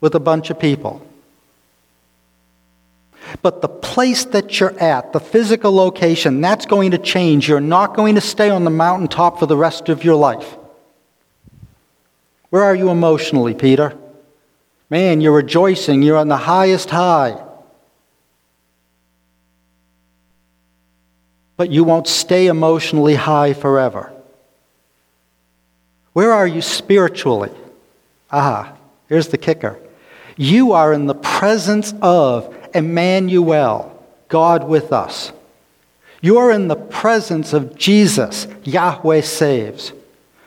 with 0.00 0.16
a 0.16 0.20
bunch 0.20 0.50
of 0.50 0.58
people. 0.58 1.06
But 3.40 3.62
the 3.62 3.68
place 3.68 4.24
that 4.26 4.60
you're 4.60 4.78
at, 4.78 5.12
the 5.12 5.20
physical 5.20 5.72
location, 5.72 6.40
that's 6.40 6.66
going 6.66 6.90
to 6.90 6.98
change. 6.98 7.48
You're 7.48 7.60
not 7.60 7.96
going 7.96 8.16
to 8.16 8.20
stay 8.20 8.50
on 8.50 8.64
the 8.64 8.70
mountaintop 8.70 9.38
for 9.38 9.46
the 9.46 9.56
rest 9.56 9.88
of 9.88 10.04
your 10.04 10.16
life. 10.16 10.56
Where 12.50 12.62
are 12.62 12.74
you 12.74 12.90
emotionally, 12.90 13.54
Peter? 13.54 13.96
Man, 14.90 15.22
you're 15.22 15.32
rejoicing. 15.32 16.02
You're 16.02 16.18
on 16.18 16.28
the 16.28 16.36
highest 16.36 16.90
high. 16.90 17.42
But 21.56 21.70
you 21.70 21.84
won't 21.84 22.06
stay 22.06 22.48
emotionally 22.48 23.14
high 23.14 23.54
forever. 23.54 24.12
Where 26.12 26.32
are 26.32 26.46
you 26.46 26.60
spiritually? 26.60 27.50
Ah, 28.30 28.74
here's 29.08 29.28
the 29.28 29.38
kicker. 29.38 29.78
You 30.36 30.72
are 30.72 30.92
in 30.92 31.06
the 31.06 31.14
presence 31.14 31.94
of 32.02 32.54
Emmanuel, 32.74 34.04
God 34.28 34.68
with 34.68 34.92
us. 34.92 35.32
You 36.20 36.38
are 36.38 36.50
in 36.50 36.68
the 36.68 36.76
presence 36.76 37.52
of 37.52 37.76
Jesus, 37.76 38.46
Yahweh 38.64 39.22
saves. 39.22 39.92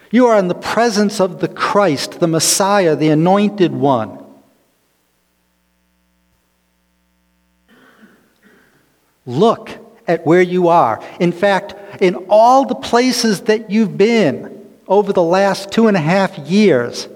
You 0.09 0.27
are 0.27 0.39
in 0.39 0.47
the 0.47 0.55
presence 0.55 1.19
of 1.19 1.41
the 1.41 1.49
Christ, 1.49 2.21
the 2.21 2.27
Messiah, 2.27 2.95
the 2.95 3.09
anointed 3.09 3.73
one. 3.73 4.23
Look 9.25 9.71
at 10.07 10.25
where 10.25 10.41
you 10.41 10.69
are. 10.69 11.03
In 11.19 11.31
fact, 11.31 11.75
in 12.01 12.15
all 12.29 12.65
the 12.65 12.75
places 12.75 13.41
that 13.41 13.69
you've 13.69 13.97
been 13.97 14.65
over 14.88 15.11
the 15.11 15.23
last 15.23 15.71
two 15.71 15.88
and 15.88 15.97
a 15.97 16.01
half 16.01 16.38
years, 16.38 17.09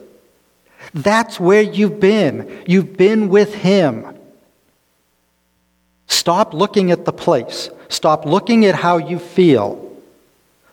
that's 0.94 1.40
where 1.40 1.62
you've 1.62 2.00
been. 2.00 2.64
You've 2.68 2.98
been 2.98 3.30
with 3.30 3.54
Him. 3.54 4.19
Stop 6.10 6.54
looking 6.54 6.92
at 6.92 7.06
the 7.06 7.14
place. 7.14 7.70
Stop 7.88 8.26
looking 8.26 8.66
at 8.66 8.76
how 8.76 8.98
you 8.98 9.18
feel. 9.18 9.98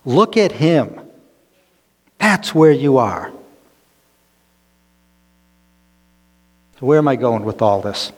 Look 0.04 0.36
at 0.36 0.50
Him. 0.50 1.00
That's 2.18 2.54
where 2.54 2.72
you 2.72 2.98
are. 2.98 3.30
Where 6.80 6.98
am 6.98 7.08
I 7.08 7.16
going 7.16 7.44
with 7.44 7.62
all 7.62 7.80
this? 7.80 8.12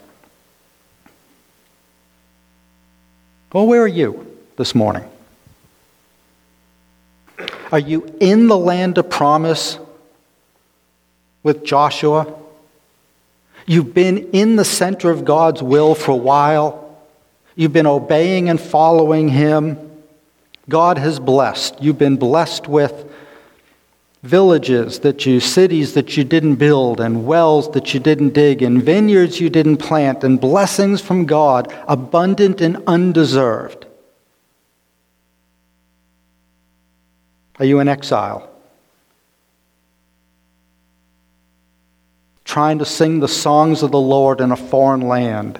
Well, 3.53 3.67
where 3.67 3.81
are 3.81 3.87
you 3.87 4.37
this 4.57 4.75
morning? 4.75 5.03
Are 7.71 7.79
you 7.79 8.15
in 8.19 8.47
the 8.47 8.57
land 8.57 8.97
of 8.97 9.09
promise 9.09 9.79
with 11.43 11.63
Joshua? 11.63 12.33
You've 13.65 13.93
been 13.93 14.29
in 14.31 14.55
the 14.55 14.65
center 14.65 15.09
of 15.09 15.25
God's 15.25 15.61
will 15.61 15.95
for 15.95 16.11
a 16.11 16.15
while. 16.15 16.88
You've 17.59 17.73
been 17.73 17.87
obeying 17.87 18.47
and 18.47 18.57
following 18.57 19.27
Him. 19.27 19.77
God 20.69 20.97
has 20.97 21.19
blessed. 21.19 21.83
You've 21.83 21.97
been 21.97 22.15
blessed 22.15 22.69
with 22.69 23.11
villages 24.23 24.99
that 24.99 25.25
you, 25.25 25.41
cities 25.41 25.93
that 25.95 26.15
you 26.15 26.23
didn't 26.23 26.55
build, 26.55 27.01
and 27.01 27.25
wells 27.25 27.69
that 27.71 27.93
you 27.93 27.99
didn't 27.99 28.29
dig, 28.29 28.61
and 28.61 28.81
vineyards 28.81 29.41
you 29.41 29.49
didn't 29.49 29.75
plant, 29.75 30.23
and 30.23 30.39
blessings 30.39 31.01
from 31.01 31.25
God, 31.25 31.69
abundant 31.85 32.61
and 32.61 32.81
undeserved. 32.87 33.85
Are 37.59 37.65
you 37.65 37.81
in 37.81 37.89
exile? 37.89 38.49
Trying 42.45 42.79
to 42.79 42.85
sing 42.85 43.19
the 43.19 43.27
songs 43.27 43.83
of 43.83 43.91
the 43.91 43.99
Lord 43.99 44.39
in 44.39 44.53
a 44.53 44.55
foreign 44.55 45.01
land? 45.01 45.59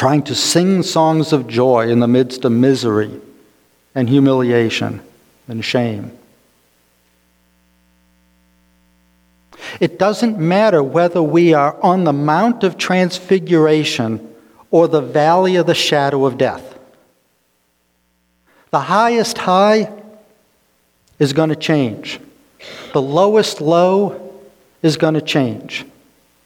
Trying 0.00 0.22
to 0.22 0.34
sing 0.34 0.82
songs 0.82 1.30
of 1.30 1.46
joy 1.46 1.86
in 1.90 2.00
the 2.00 2.08
midst 2.08 2.46
of 2.46 2.50
misery 2.50 3.20
and 3.94 4.08
humiliation 4.08 4.98
and 5.46 5.62
shame. 5.62 6.10
It 9.78 9.98
doesn't 9.98 10.38
matter 10.38 10.82
whether 10.82 11.22
we 11.22 11.52
are 11.52 11.78
on 11.82 12.04
the 12.04 12.14
Mount 12.14 12.64
of 12.64 12.78
Transfiguration 12.78 14.26
or 14.70 14.88
the 14.88 15.02
valley 15.02 15.56
of 15.56 15.66
the 15.66 15.74
shadow 15.74 16.24
of 16.24 16.38
death. 16.38 16.78
The 18.70 18.80
highest 18.80 19.36
high 19.36 19.92
is 21.18 21.34
going 21.34 21.50
to 21.50 21.56
change. 21.56 22.18
The 22.94 23.02
lowest 23.02 23.60
low 23.60 24.32
is 24.80 24.96
going 24.96 25.12
to 25.12 25.20
change. 25.20 25.84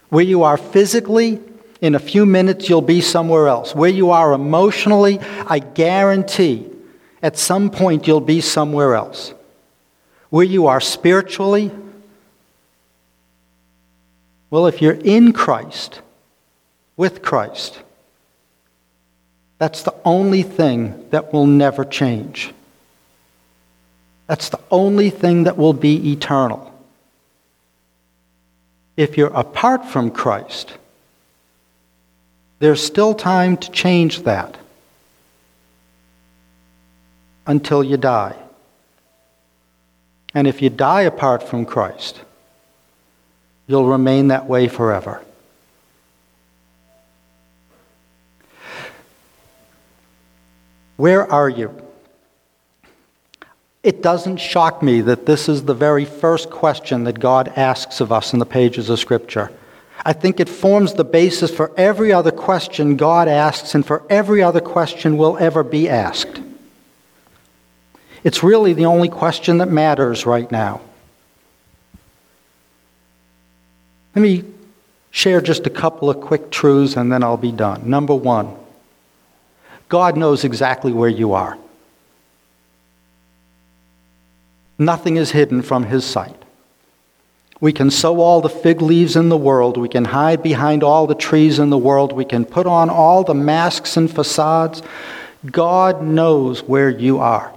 Where 0.08 0.24
you 0.24 0.42
are 0.42 0.56
physically, 0.56 1.38
in 1.80 1.94
a 1.94 1.98
few 1.98 2.26
minutes 2.26 2.68
you'll 2.68 2.80
be 2.82 3.00
somewhere 3.00 3.48
else. 3.48 3.74
Where 3.74 3.90
you 3.90 4.10
are 4.10 4.32
emotionally, 4.32 5.20
I 5.46 5.58
guarantee 5.58 6.70
at 7.22 7.38
some 7.38 7.70
point 7.70 8.06
you'll 8.06 8.20
be 8.20 8.40
somewhere 8.40 8.94
else. 8.94 9.32
Where 10.30 10.44
you 10.44 10.66
are 10.66 10.80
spiritually, 10.80 11.70
well, 14.50 14.66
if 14.66 14.82
you're 14.82 14.92
in 14.92 15.32
Christ, 15.32 16.00
with 16.96 17.22
Christ, 17.22 17.80
that's 19.58 19.82
the 19.82 19.94
only 20.04 20.42
thing 20.42 21.08
that 21.10 21.32
will 21.32 21.46
never 21.46 21.84
change. 21.84 22.52
That's 24.26 24.48
the 24.48 24.60
only 24.70 25.10
thing 25.10 25.44
that 25.44 25.56
will 25.56 25.72
be 25.72 26.12
eternal. 26.12 26.72
If 28.96 29.16
you're 29.16 29.34
apart 29.34 29.86
from 29.86 30.10
Christ, 30.10 30.74
there's 32.64 32.82
still 32.82 33.12
time 33.12 33.58
to 33.58 33.70
change 33.70 34.22
that 34.22 34.56
until 37.46 37.84
you 37.84 37.98
die. 37.98 38.34
And 40.32 40.46
if 40.46 40.62
you 40.62 40.70
die 40.70 41.02
apart 41.02 41.42
from 41.42 41.66
Christ, 41.66 42.22
you'll 43.66 43.86
remain 43.86 44.28
that 44.28 44.46
way 44.46 44.66
forever. 44.68 45.22
Where 50.96 51.30
are 51.30 51.50
you? 51.50 51.78
It 53.82 54.02
doesn't 54.02 54.38
shock 54.38 54.82
me 54.82 55.02
that 55.02 55.26
this 55.26 55.50
is 55.50 55.66
the 55.66 55.74
very 55.74 56.06
first 56.06 56.48
question 56.48 57.04
that 57.04 57.20
God 57.20 57.52
asks 57.56 58.00
of 58.00 58.10
us 58.10 58.32
in 58.32 58.38
the 58.38 58.46
pages 58.46 58.88
of 58.88 58.98
Scripture. 58.98 59.52
I 60.04 60.12
think 60.12 60.38
it 60.38 60.48
forms 60.48 60.94
the 60.94 61.04
basis 61.04 61.50
for 61.50 61.72
every 61.78 62.12
other 62.12 62.30
question 62.30 62.96
God 62.96 63.26
asks 63.26 63.74
and 63.74 63.86
for 63.86 64.02
every 64.10 64.42
other 64.42 64.60
question 64.60 65.16
will 65.16 65.38
ever 65.38 65.62
be 65.62 65.88
asked. 65.88 66.40
It's 68.22 68.42
really 68.42 68.74
the 68.74 68.86
only 68.86 69.08
question 69.08 69.58
that 69.58 69.68
matters 69.70 70.26
right 70.26 70.50
now. 70.50 70.80
Let 74.14 74.22
me 74.22 74.44
share 75.10 75.40
just 75.40 75.66
a 75.66 75.70
couple 75.70 76.10
of 76.10 76.20
quick 76.20 76.50
truths 76.50 76.96
and 76.96 77.10
then 77.10 77.22
I'll 77.22 77.36
be 77.36 77.52
done. 77.52 77.88
Number 77.88 78.14
one, 78.14 78.54
God 79.88 80.16
knows 80.16 80.44
exactly 80.44 80.92
where 80.92 81.08
you 81.08 81.32
are. 81.32 81.58
Nothing 84.78 85.16
is 85.16 85.30
hidden 85.30 85.62
from 85.62 85.84
His 85.84 86.04
sight. 86.04 86.43
We 87.60 87.72
can 87.72 87.90
sew 87.90 88.20
all 88.20 88.40
the 88.40 88.48
fig 88.48 88.82
leaves 88.82 89.16
in 89.16 89.28
the 89.28 89.36
world. 89.36 89.76
We 89.76 89.88
can 89.88 90.06
hide 90.06 90.42
behind 90.42 90.82
all 90.82 91.06
the 91.06 91.14
trees 91.14 91.58
in 91.58 91.70
the 91.70 91.78
world. 91.78 92.12
We 92.12 92.24
can 92.24 92.44
put 92.44 92.66
on 92.66 92.90
all 92.90 93.24
the 93.24 93.34
masks 93.34 93.96
and 93.96 94.10
facades. 94.10 94.82
God 95.50 96.02
knows 96.02 96.62
where 96.62 96.90
you 96.90 97.18
are. 97.18 97.52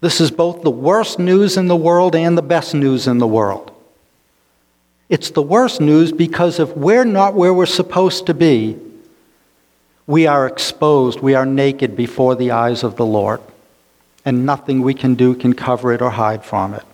This 0.00 0.20
is 0.20 0.30
both 0.30 0.62
the 0.62 0.70
worst 0.70 1.18
news 1.18 1.56
in 1.56 1.68
the 1.68 1.76
world 1.76 2.14
and 2.14 2.36
the 2.36 2.42
best 2.42 2.74
news 2.74 3.06
in 3.06 3.18
the 3.18 3.26
world. 3.26 3.70
It's 5.08 5.30
the 5.30 5.42
worst 5.42 5.80
news 5.80 6.12
because 6.12 6.58
if 6.58 6.76
we're 6.76 7.04
not 7.04 7.34
where 7.34 7.54
we're 7.54 7.66
supposed 7.66 8.26
to 8.26 8.34
be, 8.34 8.78
we 10.06 10.26
are 10.26 10.46
exposed, 10.46 11.20
we 11.20 11.34
are 11.34 11.46
naked 11.46 11.96
before 11.96 12.34
the 12.34 12.50
eyes 12.50 12.82
of 12.82 12.96
the 12.96 13.06
Lord, 13.06 13.40
and 14.24 14.44
nothing 14.44 14.82
we 14.82 14.94
can 14.94 15.14
do 15.14 15.34
can 15.34 15.54
cover 15.54 15.92
it 15.92 16.02
or 16.02 16.10
hide 16.10 16.44
from 16.44 16.74
it. 16.74 16.84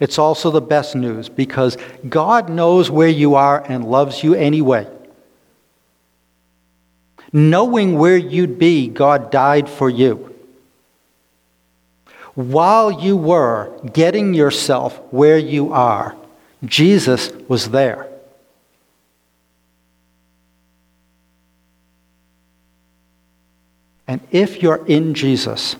It's 0.00 0.18
also 0.18 0.50
the 0.50 0.60
best 0.60 0.94
news 0.94 1.28
because 1.28 1.76
God 2.08 2.48
knows 2.48 2.90
where 2.90 3.08
you 3.08 3.34
are 3.34 3.62
and 3.62 3.84
loves 3.84 4.22
you 4.22 4.34
anyway. 4.34 4.86
Knowing 7.32 7.98
where 7.98 8.16
you'd 8.16 8.58
be, 8.58 8.88
God 8.88 9.30
died 9.30 9.68
for 9.68 9.88
you. 9.88 10.34
While 12.34 12.90
you 12.90 13.16
were 13.16 13.72
getting 13.92 14.34
yourself 14.34 14.98
where 15.12 15.38
you 15.38 15.72
are, 15.72 16.16
Jesus 16.64 17.30
was 17.48 17.70
there. 17.70 18.08
And 24.06 24.20
if 24.30 24.62
you're 24.62 24.84
in 24.86 25.14
Jesus, 25.14 25.76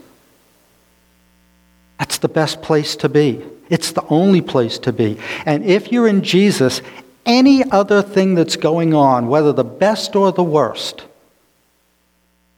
that's 1.99 2.19
the 2.19 2.29
best 2.29 2.63
place 2.63 2.97
to 2.97 3.09
be. 3.09 3.45
It's 3.69 3.93
the 3.93 4.05
only 4.09 4.41
place 4.41 4.79
to 4.81 4.93
be. 4.93 5.19
And 5.47 5.65
if 5.65 5.91
you're 5.91 6.09
in 6.09 6.23
Jesus, 6.23 6.83
any 7.25 7.63
other 7.71 8.03
thing 8.03 8.35
that's 8.35 8.57
going 8.57 8.95
on, 8.95 9.29
whether 9.29 9.53
the 9.53 9.65
best 9.65 10.17
or 10.17 10.33
the 10.33 10.43
worst, 10.43 11.05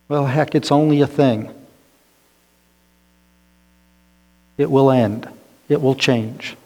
well, 0.08 0.26
heck, 0.26 0.54
it's 0.54 0.72
only 0.72 1.00
a 1.00 1.06
thing. 1.06 1.50
It 4.56 4.70
will 4.70 4.90
end, 4.90 5.28
it 5.68 5.80
will 5.80 5.94
change. 5.94 6.56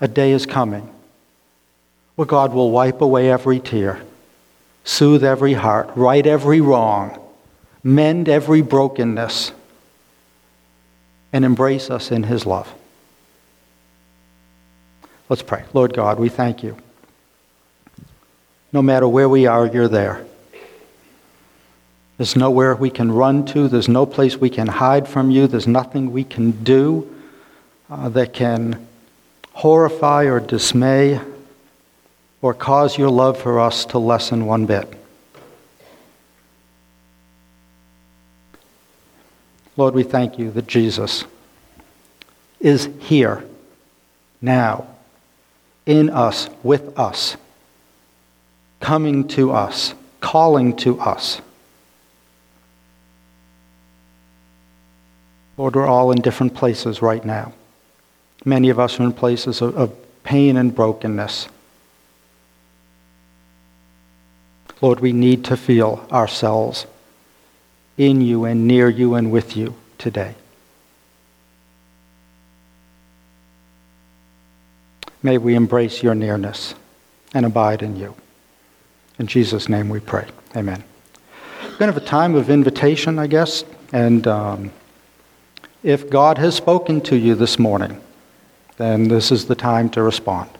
A 0.00 0.08
day 0.08 0.32
is 0.32 0.46
coming 0.46 0.88
where 2.18 2.26
God 2.26 2.52
will 2.52 2.72
wipe 2.72 3.00
away 3.00 3.30
every 3.30 3.60
tear, 3.60 4.02
soothe 4.82 5.22
every 5.22 5.52
heart, 5.52 5.88
right 5.94 6.26
every 6.26 6.60
wrong, 6.60 7.16
mend 7.84 8.28
every 8.28 8.60
brokenness, 8.60 9.52
and 11.32 11.44
embrace 11.44 11.90
us 11.90 12.10
in 12.10 12.24
His 12.24 12.46
love. 12.46 12.72
Let's 15.28 15.42
pray. 15.42 15.64
Lord 15.74 15.92
God, 15.92 16.18
we 16.18 16.28
thank 16.28 16.62
you. 16.62 16.76
No 18.72 18.82
matter 18.82 19.06
where 19.06 19.28
we 19.28 19.46
are, 19.46 19.66
you're 19.66 19.88
there. 19.88 20.24
There's 22.16 22.34
nowhere 22.34 22.74
we 22.74 22.90
can 22.90 23.12
run 23.12 23.46
to. 23.46 23.68
There's 23.68 23.88
no 23.88 24.04
place 24.04 24.36
we 24.36 24.50
can 24.50 24.66
hide 24.66 25.06
from 25.06 25.30
you. 25.30 25.46
There's 25.46 25.68
nothing 25.68 26.12
we 26.12 26.24
can 26.24 26.50
do 26.50 27.14
uh, 27.88 28.08
that 28.10 28.32
can 28.32 28.86
horrify 29.52 30.24
or 30.24 30.40
dismay 30.40 31.20
or 32.42 32.54
cause 32.54 32.98
your 32.98 33.10
love 33.10 33.38
for 33.40 33.60
us 33.60 33.84
to 33.86 33.98
lessen 33.98 34.46
one 34.46 34.66
bit. 34.66 34.97
Lord, 39.78 39.94
we 39.94 40.02
thank 40.02 40.40
you 40.40 40.50
that 40.50 40.66
Jesus 40.66 41.24
is 42.58 42.88
here 42.98 43.44
now, 44.42 44.88
in 45.86 46.10
us, 46.10 46.48
with 46.64 46.98
us, 46.98 47.36
coming 48.80 49.28
to 49.28 49.52
us, 49.52 49.94
calling 50.18 50.76
to 50.78 50.98
us. 50.98 51.40
Lord, 55.56 55.76
we're 55.76 55.86
all 55.86 56.10
in 56.10 56.22
different 56.22 56.54
places 56.54 57.00
right 57.00 57.24
now. 57.24 57.52
Many 58.44 58.70
of 58.70 58.80
us 58.80 58.98
are 58.98 59.04
in 59.04 59.12
places 59.12 59.62
of, 59.62 59.76
of 59.76 59.94
pain 60.24 60.56
and 60.56 60.74
brokenness. 60.74 61.48
Lord, 64.80 64.98
we 64.98 65.12
need 65.12 65.44
to 65.44 65.56
feel 65.56 66.04
ourselves 66.10 66.84
in 67.98 68.22
you 68.22 68.44
and 68.44 68.66
near 68.66 68.88
you 68.88 69.14
and 69.14 69.30
with 69.30 69.56
you 69.56 69.74
today. 69.98 70.34
May 75.22 75.36
we 75.36 75.54
embrace 75.54 76.02
your 76.02 76.14
nearness 76.14 76.74
and 77.34 77.44
abide 77.44 77.82
in 77.82 77.96
you. 77.96 78.14
In 79.18 79.26
Jesus' 79.26 79.68
name 79.68 79.88
we 79.88 80.00
pray. 80.00 80.26
Amen. 80.56 80.82
We're 81.62 81.68
going 81.70 81.92
to 81.92 81.94
have 81.94 81.96
a 81.96 82.06
time 82.06 82.34
of 82.34 82.48
invitation, 82.48 83.18
I 83.18 83.26
guess, 83.26 83.64
and. 83.92 84.26
Um, 84.26 84.70
if 85.82 86.10
God 86.10 86.38
has 86.38 86.56
spoken 86.56 87.00
to 87.02 87.16
you 87.16 87.36
this 87.36 87.58
morning, 87.58 88.00
then 88.78 89.06
this 89.06 89.30
is 89.30 89.46
the 89.46 89.54
time 89.54 89.88
to 89.90 90.02
respond. 90.02 90.50